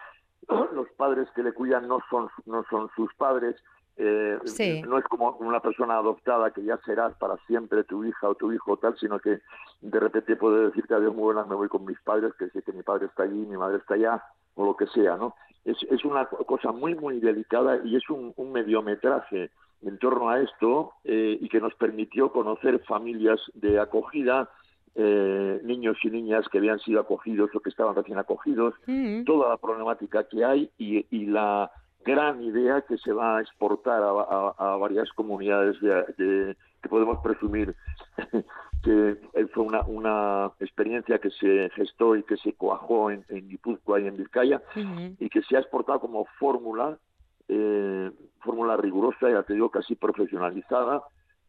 Los 0.74 0.88
padres 0.96 1.28
que 1.34 1.42
le 1.42 1.52
cuidan 1.52 1.86
no 1.88 1.98
son, 2.10 2.28
no 2.46 2.64
son 2.70 2.88
sus 2.96 3.12
padres. 3.14 3.56
eh, 3.96 4.38
Sí. 4.44 4.82
No 4.82 4.98
es 4.98 5.04
como 5.04 5.30
una 5.40 5.60
persona 5.60 5.96
adoptada 5.98 6.50
que 6.50 6.64
ya 6.64 6.78
serás 6.78 7.14
para 7.18 7.36
siempre 7.46 7.84
tu 7.84 8.04
hija 8.04 8.28
o 8.28 8.34
tu 8.34 8.52
hijo 8.52 8.72
o 8.72 8.76
tal, 8.78 8.96
sino 8.98 9.18
que 9.20 9.40
de 9.82 10.00
repente 10.00 10.36
puede 10.36 10.66
decirte 10.66 10.94
adiós 10.94 11.14
muy 11.14 11.24
buenas, 11.24 11.46
me 11.46 11.54
voy 11.56 11.68
con 11.68 11.84
mis 11.84 12.00
padres, 12.00 12.32
que 12.38 12.48
sé 12.50 12.62
que 12.62 12.72
mi 12.72 12.82
padre 12.82 13.06
está 13.06 13.24
allí, 13.24 13.44
mi 13.46 13.56
madre 13.56 13.76
está 13.78 13.94
allá, 13.94 14.22
o 14.54 14.64
lo 14.64 14.76
que 14.76 14.86
sea, 14.88 15.16
¿no? 15.16 15.34
Es, 15.64 15.76
es 15.90 16.04
una 16.04 16.24
co- 16.26 16.44
cosa 16.44 16.72
muy, 16.72 16.94
muy 16.94 17.20
delicada 17.20 17.78
y 17.84 17.96
es 17.96 18.08
un, 18.10 18.32
un 18.36 18.52
mediometraje 18.52 19.50
en 19.82 19.98
torno 19.98 20.28
a 20.30 20.40
esto 20.40 20.92
eh, 21.04 21.36
y 21.40 21.48
que 21.48 21.60
nos 21.60 21.74
permitió 21.74 22.30
conocer 22.32 22.78
familias 22.84 23.40
de 23.54 23.78
acogida, 23.80 24.48
eh, 24.94 25.60
niños 25.64 25.96
y 26.04 26.10
niñas 26.10 26.46
que 26.50 26.58
habían 26.58 26.78
sido 26.80 27.00
acogidos 27.00 27.50
o 27.54 27.60
que 27.60 27.70
estaban 27.70 27.94
recién 27.94 28.18
acogidos, 28.18 28.74
Mm. 28.86 29.24
toda 29.24 29.48
la 29.48 29.56
problemática 29.56 30.24
que 30.28 30.44
hay 30.44 30.70
y, 30.78 31.06
y 31.10 31.26
la 31.26 31.70
gran 32.04 32.42
idea 32.42 32.82
que 32.82 32.98
se 32.98 33.12
va 33.12 33.38
a 33.38 33.40
exportar 33.40 34.02
a, 34.02 34.10
a- 34.10 34.54
a 34.58 34.76
varias 34.76 35.08
comunidades 35.12 35.80
de, 35.80 36.04
de- 36.18 36.56
que 36.82 36.88
podemos 36.88 37.18
presumir 37.22 37.74
que 38.82 39.16
fue 39.52 39.62
una, 39.62 39.82
una 39.84 40.50
experiencia 40.58 41.18
que 41.18 41.30
se 41.30 41.70
gestó 41.70 42.16
y 42.16 42.24
que 42.24 42.36
se 42.36 42.52
cuajó 42.54 43.10
en, 43.12 43.24
en 43.28 43.48
Guipúzcoa 43.48 44.00
y 44.00 44.08
en 44.08 44.16
Vizcaya 44.16 44.60
y 45.20 45.28
que 45.28 45.42
se 45.42 45.56
ha 45.56 45.60
exportado 45.60 46.00
como 46.00 46.24
fórmula, 46.38 46.98
eh, 47.54 48.10
fórmula 48.40 48.76
rigurosa, 48.76 49.30
ya 49.30 49.42
te 49.42 49.52
digo, 49.54 49.70
casi 49.70 49.94
profesionalizada, 49.94 51.02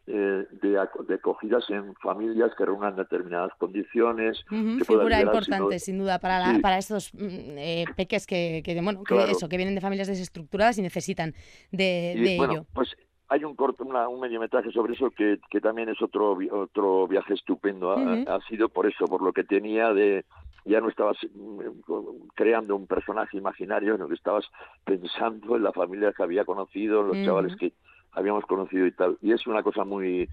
eh, 0.05 0.45
de, 0.61 0.71
de 1.07 1.13
acogidas 1.15 1.63
en 1.69 1.95
familias 1.95 2.51
que 2.57 2.65
reúnan 2.65 2.95
determinadas 2.97 3.51
condiciones. 3.57 4.43
Que 4.49 4.83
figura 4.85 5.21
importante, 5.21 5.79
sino- 5.79 5.85
sin 5.85 5.97
duda, 5.99 6.19
para, 6.19 6.39
la- 6.39 6.55
Sí. 6.55 6.59
para 6.61 6.77
estos 6.77 7.13
mm, 7.13 7.57
eh, 7.57 7.85
peques 7.95 8.27
que, 8.27 8.61
que, 8.65 8.79
bueno, 8.81 9.03
que 9.03 9.15
eso, 9.31 9.47
que 9.47 9.55
vienen 9.55 9.75
de 9.75 9.81
familias 9.81 10.09
desestructuradas 10.09 10.77
y 10.77 10.81
necesitan 10.81 11.33
de, 11.71 12.15
Y, 12.17 12.21
de 12.21 12.37
bueno, 12.37 12.53
ello. 12.53 12.65
pues 12.73 12.89
hay 13.29 13.45
un 13.45 13.55
corto, 13.55 13.85
una- 13.85 14.09
un 14.09 14.19
mediometraje 14.19 14.71
sobre 14.71 14.93
eso 14.93 15.09
que, 15.09 15.39
que 15.49 15.61
también 15.61 15.87
es 15.89 16.01
otro 16.01 16.37
otro 16.51 17.07
viaje 17.07 17.33
estupendo. 17.33 17.93
Ha, 17.93 18.39
sido 18.49 18.67
por 18.69 18.85
eso, 18.85 19.05
por 19.05 19.21
lo 19.23 19.31
que 19.31 19.45
tenía 19.45 19.93
de 19.93 20.25
ya 20.65 20.79
no 20.79 20.89
estabas 20.89 21.17
mm, 21.33 21.61
creando 22.35 22.75
un 22.75 22.87
personaje 22.87 23.37
imaginario, 23.37 23.95
sino 23.95 24.07
que 24.07 24.15
estabas 24.15 24.45
pensando 24.85 25.55
en 25.55 25.63
la 25.63 25.71
familia 25.71 26.13
que 26.13 26.23
había 26.23 26.45
conocido, 26.45 27.03
los 27.03 27.17
chavales 27.25 27.55
que 27.55 27.73
habíamos 28.11 28.45
conocido 28.45 28.85
y 28.85 28.91
tal. 28.91 29.17
Y 29.21 29.33
es 29.33 29.45
una 29.47 29.63
cosa 29.63 29.83
muy 29.83 30.29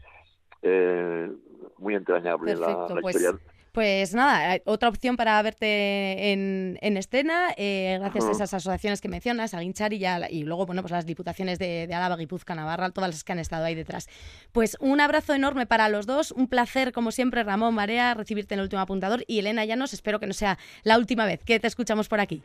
eh, 0.62 1.30
muy 1.78 1.94
entrañable 1.94 2.54
la 2.54 2.86
pues 2.88 3.16
historia. 3.16 3.38
Pues 3.72 4.14
nada, 4.14 4.58
otra 4.64 4.88
opción 4.88 5.16
para 5.16 5.40
verte 5.42 6.32
en, 6.32 6.76
en 6.80 6.96
escena, 6.96 7.54
eh, 7.56 7.98
gracias 8.00 8.26
a 8.26 8.30
esas 8.32 8.52
asociaciones 8.54 9.00
que 9.00 9.08
mencionas, 9.08 9.54
a 9.54 9.60
Guinchar 9.60 9.92
y, 9.92 10.04
a- 10.04 10.28
y 10.30 10.42
luego, 10.42 10.66
bueno, 10.66 10.82
pues 10.82 10.90
las 10.90 11.06
diputaciones 11.06 11.58
de, 11.60 11.86
de 11.86 11.94
Álava, 11.94 12.16
Guipúzcoa, 12.16 12.56
Navarra, 12.56 12.90
todas 12.90 13.10
las 13.10 13.22
que 13.22 13.30
han 13.32 13.38
estado 13.38 13.64
ahí 13.64 13.74
detrás. 13.76 14.08
Pues 14.52 14.76
un 14.80 15.00
abrazo 15.00 15.34
enorme 15.34 15.66
para 15.66 15.88
los 15.88 16.06
dos, 16.06 16.32
un 16.32 16.48
placer, 16.48 16.92
como 16.92 17.12
siempre, 17.12 17.44
Ramón 17.44 17.74
Marea, 17.74 18.14
recibirte 18.14 18.54
en 18.54 18.60
el 18.60 18.64
último 18.64 18.82
apuntador 18.82 19.22
y 19.28 19.38
Elena 19.38 19.64
Llanos, 19.64 19.92
espero 19.92 20.18
que 20.18 20.26
no 20.26 20.32
sea 20.32 20.58
la 20.82 20.98
última 20.98 21.24
vez 21.24 21.44
que 21.44 21.60
te 21.60 21.66
escuchamos 21.68 22.08
por 22.08 22.18
aquí. 22.20 22.42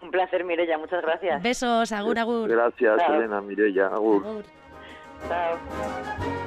Un 0.00 0.10
placer, 0.10 0.42
Mireya, 0.44 0.78
muchas 0.78 1.02
gracias. 1.02 1.42
Besos, 1.42 1.92
agur, 1.92 2.18
agur. 2.18 2.48
Gracias, 2.48 2.98
Chao. 2.98 3.14
Elena 3.14 3.40
Mireya. 3.40 3.86
Agur. 3.88 4.26
Agur. 4.26 4.44
Chao. 5.28 6.41